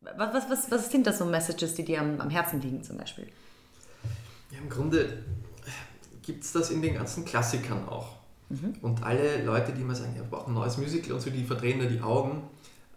[0.00, 2.96] Was, was, was, was sind das so Messages, die dir am, am Herzen liegen zum
[2.96, 3.28] Beispiel?
[4.50, 5.22] Ja, im Grunde
[6.22, 8.19] gibt es das in den ganzen Klassikern auch.
[8.82, 11.44] Und alle Leute, die immer sagen, ja, wir brauchen ein neues Musical und so, die
[11.44, 12.42] verdrehen da die Augen.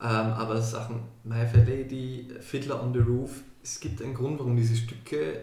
[0.01, 4.55] Ähm, aber Sachen My Fair Lady, Fiddler on the Roof, es gibt einen Grund, warum
[4.55, 5.41] diese Stücke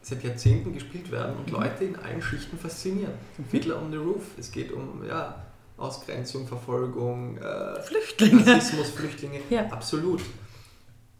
[0.00, 3.12] seit Jahrzehnten gespielt werden und Leute in allen Schichten faszinieren.
[3.50, 5.44] Fiddler on the Roof, es geht um ja,
[5.76, 8.46] Ausgrenzung, Verfolgung, äh, Flüchtlinge.
[8.46, 9.66] Rassismus, Flüchtlinge, Ja.
[9.66, 10.22] absolut.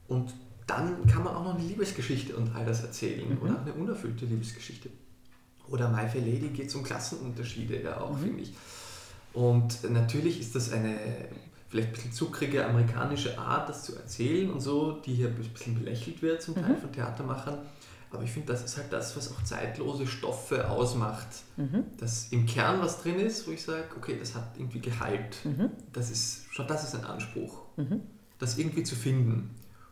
[0.06, 0.32] Und
[0.66, 3.38] dann kann man auch noch eine Liebesgeschichte und all das erzählen Mhm.
[3.42, 4.88] oder eine unerfüllte Liebesgeschichte.
[5.70, 8.02] Oder My Fair Lady geht es um Klassenunterschiede ja Mhm.
[8.02, 8.52] auch, finde ich.
[9.34, 10.96] Und natürlich ist das eine
[11.68, 15.74] vielleicht ein bisschen zuckrige amerikanische Art, das zu erzählen und so, die hier ein bisschen
[15.78, 16.78] belächelt wird zum Teil Mhm.
[16.78, 17.58] von Theatermachern.
[18.10, 21.26] Aber ich finde, das ist halt das, was auch zeitlose Stoffe ausmacht.
[21.58, 21.84] Mhm.
[21.98, 25.36] Dass im Kern was drin ist, wo ich sage, okay, das hat irgendwie Gehalt.
[25.44, 25.68] Mhm.
[25.92, 28.00] Das ist schon das ist ein Anspruch, Mhm.
[28.38, 29.50] das irgendwie zu finden.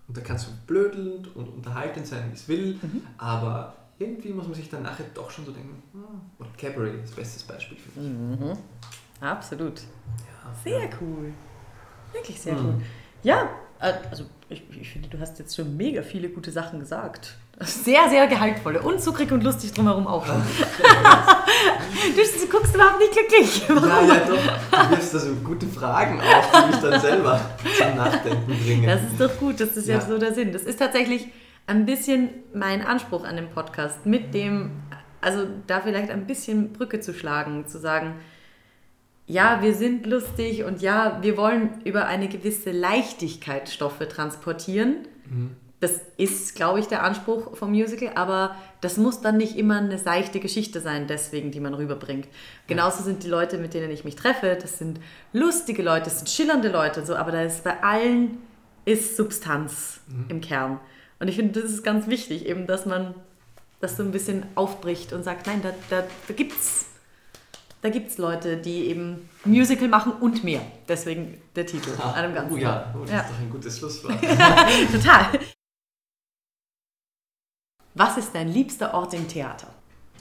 [0.09, 3.03] Und da kannst du blödelnd und unterhaltend sein, wie es will, Mhm.
[3.19, 6.05] aber irgendwie muss man sich dann nachher doch schon so denken, hm,
[6.39, 8.11] oder Cabaret, das bestes Beispiel für mich.
[8.41, 8.53] Mhm.
[9.21, 9.81] Absolut.
[9.81, 10.91] Ja, Sehr ja.
[11.01, 11.33] cool.
[12.13, 12.67] Wirklich sehr Mhm.
[12.67, 12.75] cool.
[13.23, 13.49] Ja,
[13.81, 17.37] äh, also ich, ich finde, du hast jetzt schon mega viele gute Sachen gesagt.
[17.61, 20.37] Sehr, sehr gehaltvolle und zuckrig und lustig drumherum auch schon.
[22.15, 23.67] du, du guckst überhaupt nicht glücklich.
[23.69, 24.85] Ja, ja, doch.
[24.85, 27.41] Du wirfst da so gute Fragen auf, die mich dann selber
[27.79, 28.87] zum Nachdenken bringen.
[28.87, 30.01] Das ist doch gut, das ist ja, Ja.
[30.03, 30.53] so der Sinn.
[30.53, 31.29] Das ist tatsächlich
[31.67, 34.71] ein bisschen mein Anspruch an dem Podcast, mit dem,
[35.21, 38.15] also da vielleicht ein bisschen Brücke zu schlagen, zu sagen,
[39.27, 44.99] ja, wir sind lustig und ja, wir wollen über eine gewisse Leichtigkeit Stoffe transportieren.
[45.29, 45.57] Mhm.
[45.81, 49.99] Das ist, glaube ich, der Anspruch vom Musical, aber das muss dann nicht immer eine
[49.99, 52.29] seichte Geschichte sein, deswegen, die man rüberbringt.
[52.67, 55.01] Genauso sind die Leute, mit denen ich mich treffe, das sind
[55.33, 58.39] lustige Leute, das sind schillernde Leute, so, aber da ist bei allen
[58.87, 60.79] ist Substanz im Kern.
[61.19, 63.15] Und ich finde, das ist ganz wichtig, eben, dass man
[63.81, 66.87] das so ein bisschen aufbricht und sagt, nein, da, da, da gibt's
[67.83, 70.61] da gibt es Leute, die eben Musical machen und mehr.
[70.89, 71.91] Deswegen der Titel.
[72.03, 72.55] Ah, einem Ganzen.
[72.55, 73.21] oh ja, oh, das Ja.
[73.21, 74.21] ist doch ein gutes Schlusswort.
[74.93, 75.27] Total.
[77.95, 79.69] Was ist dein liebster Ort im Theater?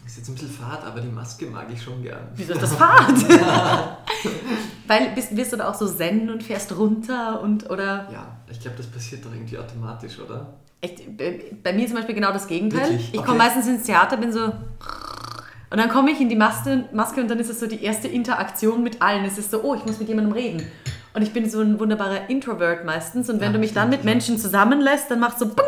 [0.05, 2.27] Ist jetzt ein bisschen fad, aber die Maske mag ich schon gern.
[2.35, 3.17] Wieso ist das Fahrt?
[4.87, 8.59] Weil bist, wirst du da auch so zen und fährst runter und oder Ja, ich
[8.59, 10.53] glaube, das passiert doch irgendwie automatisch, oder?
[10.85, 12.81] Echt, bei mir zum Beispiel genau das Gegenteil.
[12.89, 13.09] Wirklich?
[13.13, 13.25] Ich Okay.
[13.25, 14.45] komme meistens ins Theater, bin so
[15.71, 18.07] und dann komme ich in die Maske, Maske und dann ist es so die erste
[18.07, 19.25] Interaktion mit allen.
[19.25, 20.65] Es ist so, oh, ich muss mit jemandem reden.
[21.13, 23.29] Und ich bin so ein wunderbarer Introvert meistens.
[23.29, 24.03] Und wenn Ja, du mich dann mit.
[24.03, 25.65] Menschen zusammenlässt, dann machst du so, bing,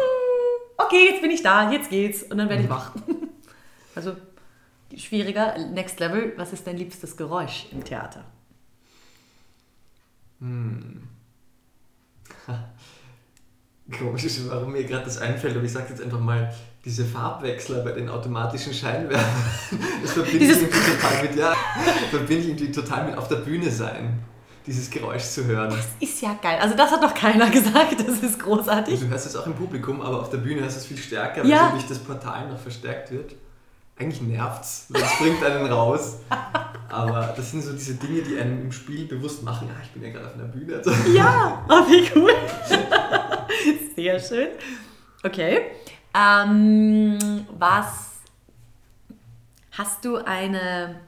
[0.77, 2.23] okay, jetzt bin ich da, jetzt geht's.
[2.23, 2.73] Und dann werde ich Mhm.
[2.73, 2.91] wach.
[3.95, 4.15] Also
[4.95, 6.33] schwieriger, next level.
[6.37, 8.23] Was ist dein liebstes Geräusch im Theater?
[10.39, 11.01] Hm.
[13.91, 17.83] Komisch ist, warum mir gerade das einfällt, aber ich sage jetzt einfach mal, diese Farbwechsler
[17.83, 19.25] bei den automatischen Scheinwerfern,
[20.01, 21.53] das verbinde ich irgendwie total mit, ja,
[22.09, 24.19] verbinde ich irgendwie total mit auf der Bühne sein,
[24.65, 25.73] dieses Geräusch zu hören.
[26.01, 26.57] Ist ja geil.
[26.61, 27.95] Also das hat doch keiner gesagt.
[28.05, 28.99] Das ist großartig.
[28.99, 31.43] Du hörst es auch im Publikum, aber auf der Bühne hörst du es viel stärker,
[31.43, 31.69] weil Ja.
[31.71, 33.35] durch das Portal noch verstärkt wird.
[33.99, 36.17] Eigentlich nervt's, weil es bringt einen raus.
[36.89, 40.03] Aber das sind so diese Dinge, die einem im Spiel bewusst machen, ah, ich bin
[40.03, 40.75] ja gerade auf einer Bühne.
[40.77, 42.31] Also, Ja, oh, wie cool.
[43.95, 44.49] Sehr schön.
[45.23, 45.71] Okay.
[46.13, 48.21] Ähm, was
[49.71, 50.99] hast du eine,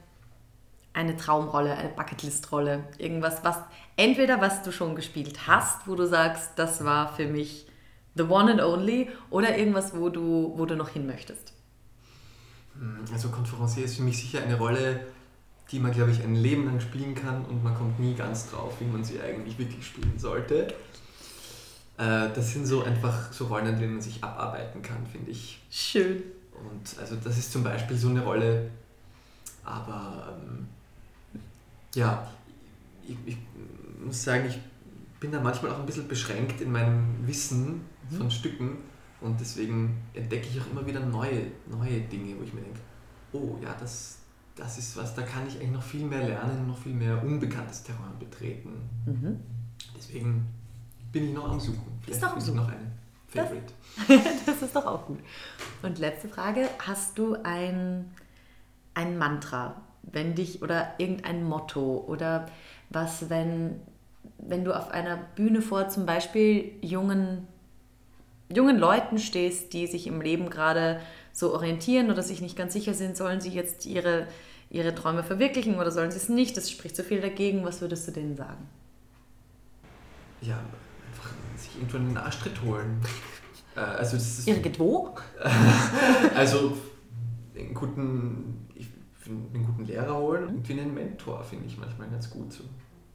[0.92, 2.84] eine Traumrolle, eine Bucketlist-Rolle?
[2.98, 3.58] Irgendwas, was
[3.96, 7.66] entweder was du schon gespielt hast, wo du sagst, das war für mich
[8.14, 11.52] the one and only, oder irgendwas, wo du, wo du noch hin möchtest?
[13.12, 15.00] Also Konferencier ist für mich sicher eine Rolle,
[15.70, 18.74] die man, glaube ich, ein Leben lang spielen kann und man kommt nie ganz drauf,
[18.80, 20.74] wie man sie eigentlich wirklich spielen sollte.
[22.00, 25.60] Äh, Das sind so einfach so Rollen, an denen man sich abarbeiten kann, finde ich.
[25.70, 26.22] Schön.
[26.52, 28.70] Und also das ist zum Beispiel so eine Rolle,
[29.64, 30.66] aber ähm,
[31.94, 32.26] ja,
[33.06, 33.36] ich, ich
[34.04, 34.58] muss sagen, ich
[35.20, 37.82] bin da manchmal auch ein bisschen beschränkt in meinem Wissen
[38.16, 38.78] von Stücken
[39.20, 42.80] und deswegen entdecke ich auch immer wieder neue, neue Dinge, wo ich mir denke,
[43.32, 44.18] oh ja, das,
[44.54, 47.82] das ist was, da kann ich eigentlich noch viel mehr lernen, noch viel mehr unbekanntes
[47.82, 48.70] Terrain betreten.
[49.06, 49.40] Mhm.
[49.96, 50.46] Deswegen
[51.12, 51.98] bin ich noch am Suchen.
[52.02, 52.56] Vielleicht doch am Suchen.
[52.56, 52.92] noch einen
[53.28, 53.72] Favorite.
[54.46, 55.18] Das ist doch auch gut.
[55.82, 58.10] Und letzte Frage, hast du ein,
[58.94, 62.46] ein Mantra, wenn dich oder irgendein Motto oder
[62.90, 63.80] was, wenn,
[64.38, 67.46] wenn du auf einer Bühne vor zum Beispiel jungen,
[68.52, 71.00] jungen Leuten stehst, die sich im Leben gerade
[71.32, 74.26] so orientieren oder sich nicht ganz sicher sind, sollen sie jetzt ihre,
[74.70, 76.56] ihre Träume verwirklichen oder sollen sie es nicht?
[76.56, 77.64] Das spricht so viel dagegen.
[77.64, 78.66] Was würdest du denen sagen?
[80.40, 80.58] Ja,
[81.70, 83.00] sich irgendwo einen Arschtritt holen.
[83.76, 85.16] Äh, also das ist Irgendwo?
[86.34, 86.76] Also
[87.56, 92.08] einen guten, ich finde, einen guten Lehrer holen und irgendwie einen Mentor finde ich manchmal
[92.10, 92.64] ganz gut, so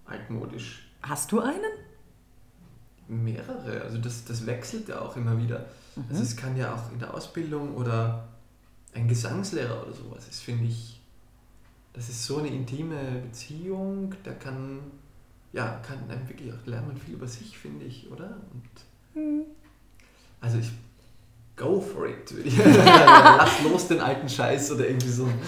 [0.05, 0.89] altmodisch.
[1.01, 1.59] Hast du einen?
[3.09, 5.65] Mehrere, also das, das wechselt ja auch immer wieder.
[6.09, 8.29] Also es kann ja auch in der Ausbildung oder
[8.93, 11.01] ein Gesangslehrer oder sowas ist, finde ich,
[11.93, 14.79] das ist so eine intime Beziehung, da kann,
[15.55, 18.37] ja, kann einem wirklich auch lernen viel über sich, finde ich, oder?
[18.53, 19.45] Und
[20.41, 20.69] also ich
[21.55, 22.31] go for it.
[22.43, 25.27] ich- Lass los den alten Scheiß oder irgendwie so.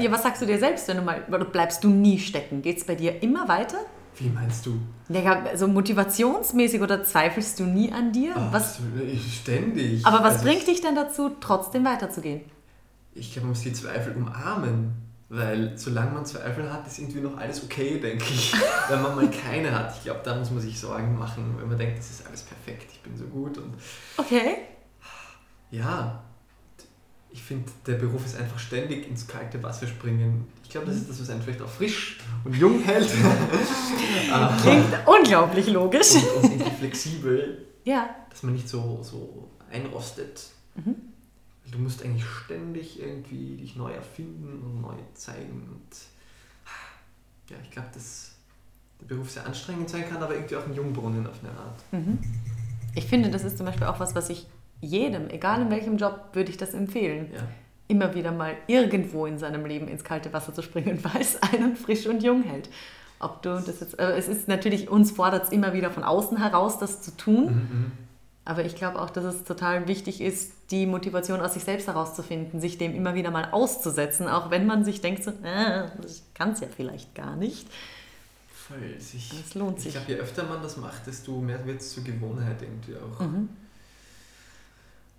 [0.00, 1.20] Ja, was sagst du dir selbst, wenn du mal,
[1.52, 2.62] bleibst du nie stecken?
[2.62, 3.78] Geht es bei dir immer weiter?
[4.16, 4.78] Wie meinst du?
[5.08, 8.34] Ja, so motivationsmäßig oder zweifelst du nie an dir?
[8.36, 8.78] Ah, was,
[9.12, 10.04] ich- Ständig.
[10.06, 12.42] aber was Also bringt dich denn dazu, trotzdem weiterzugehen?
[13.14, 14.92] Ich glaube, man muss die Zweifel umarmen.
[15.32, 18.52] Weil solange man Zweifel hat, ist irgendwie noch alles okay, denke ich.
[18.88, 21.78] Wenn man mal keine hat, ich glaube, da muss man sich Sorgen machen, wenn man
[21.78, 23.56] denkt, das ist alles perfekt, ich bin so gut.
[23.58, 23.74] Und
[24.16, 24.56] Okay.
[25.70, 26.20] ja,
[27.30, 30.48] ich finde, der Beruf ist einfach ständig ins kalte Wasser springen.
[30.64, 33.08] Ich glaube, das ist das, was einen vielleicht auch frisch und jung hält.
[34.62, 36.14] Klingt unglaublich logisch.
[36.16, 38.10] und, und irgendwie flexibel, Ja.
[38.30, 40.42] dass man nicht so, so einrostet.
[40.74, 40.96] Mhm.
[41.70, 45.68] Du musst eigentlich ständig irgendwie dich neu erfinden und neu zeigen.
[45.70, 45.96] Und
[47.50, 48.32] ja, ich glaube, dass
[49.00, 51.82] der Beruf sehr anstrengend sein kann, aber irgendwie auch ein Jungbrunnen auf eine Art.
[51.92, 52.18] Mhm.
[52.94, 54.46] Ich finde, das ist zum Beispiel auch was, was ich
[54.80, 57.30] jedem, egal in welchem Job, würde ich das empfehlen.
[57.32, 57.40] Ja.
[57.88, 61.76] Immer wieder mal irgendwo in seinem Leben ins kalte Wasser zu springen, weil es einen
[61.76, 62.68] frisch und jung hält.
[63.18, 66.38] Ob du das jetzt, äh, es ist natürlich, uns fordert es immer wieder von außen
[66.38, 67.44] heraus, das zu tun.
[67.44, 67.92] Mhm.
[68.44, 72.60] Aber ich glaube auch, dass es total wichtig ist, die Motivation aus sich selbst herauszufinden,
[72.60, 76.52] sich dem immer wieder mal auszusetzen, auch wenn man sich denkt, so, äh, das kann
[76.52, 77.66] es ja vielleicht gar nicht.
[78.52, 78.98] Voll.
[79.00, 79.92] Sich, Es lohnt ich sich.
[79.94, 83.20] glaube, je öfter man das macht, desto mehr wird es zur Gewohnheit irgendwie auch.
[83.20, 83.48] Mhm.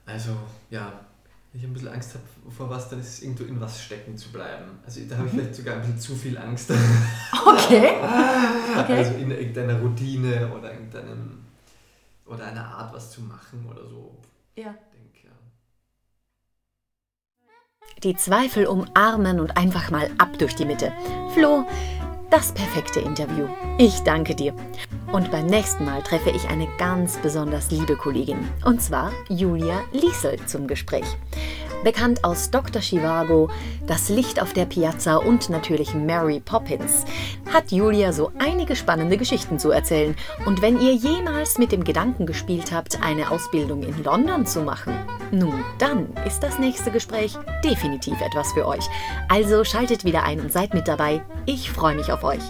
[0.05, 0.31] Also,
[0.69, 1.01] ja,
[1.51, 4.17] wenn ich ein bisschen Angst habe vor was, dann ist es irgendwo in was stecken
[4.17, 4.79] zu bleiben.
[4.85, 6.71] Also da habe ich vielleicht sogar ein bisschen zu viel Angst.
[7.43, 7.95] Okay.
[8.77, 8.97] okay.
[8.97, 11.39] Also in irgendeiner Routine oder irgendeinem
[12.25, 14.15] oder einer Art, was zu machen oder so.
[14.55, 14.75] Ja.
[18.03, 20.91] Die Zweifel umarmen und einfach mal ab durch die Mitte.
[21.33, 21.65] Flo,
[22.29, 23.45] das perfekte Interview.
[23.77, 24.53] Ich danke dir.
[25.11, 30.37] Und beim nächsten Mal treffe ich eine ganz besonders liebe Kollegin, und zwar Julia Liesel
[30.45, 31.05] zum Gespräch.
[31.83, 32.81] Bekannt aus Dr.
[32.81, 33.49] Chivago,
[33.87, 37.05] Das Licht auf der Piazza und natürlich Mary Poppins,
[37.51, 40.15] hat Julia so einige spannende Geschichten zu erzählen.
[40.45, 44.93] Und wenn ihr jemals mit dem Gedanken gespielt habt, eine Ausbildung in London zu machen,
[45.31, 48.87] nun, dann ist das nächste Gespräch definitiv etwas für euch.
[49.27, 51.23] Also schaltet wieder ein und seid mit dabei.
[51.45, 52.43] Ich freue mich auf euch.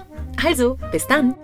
[0.44, 1.36] Also, bis dann!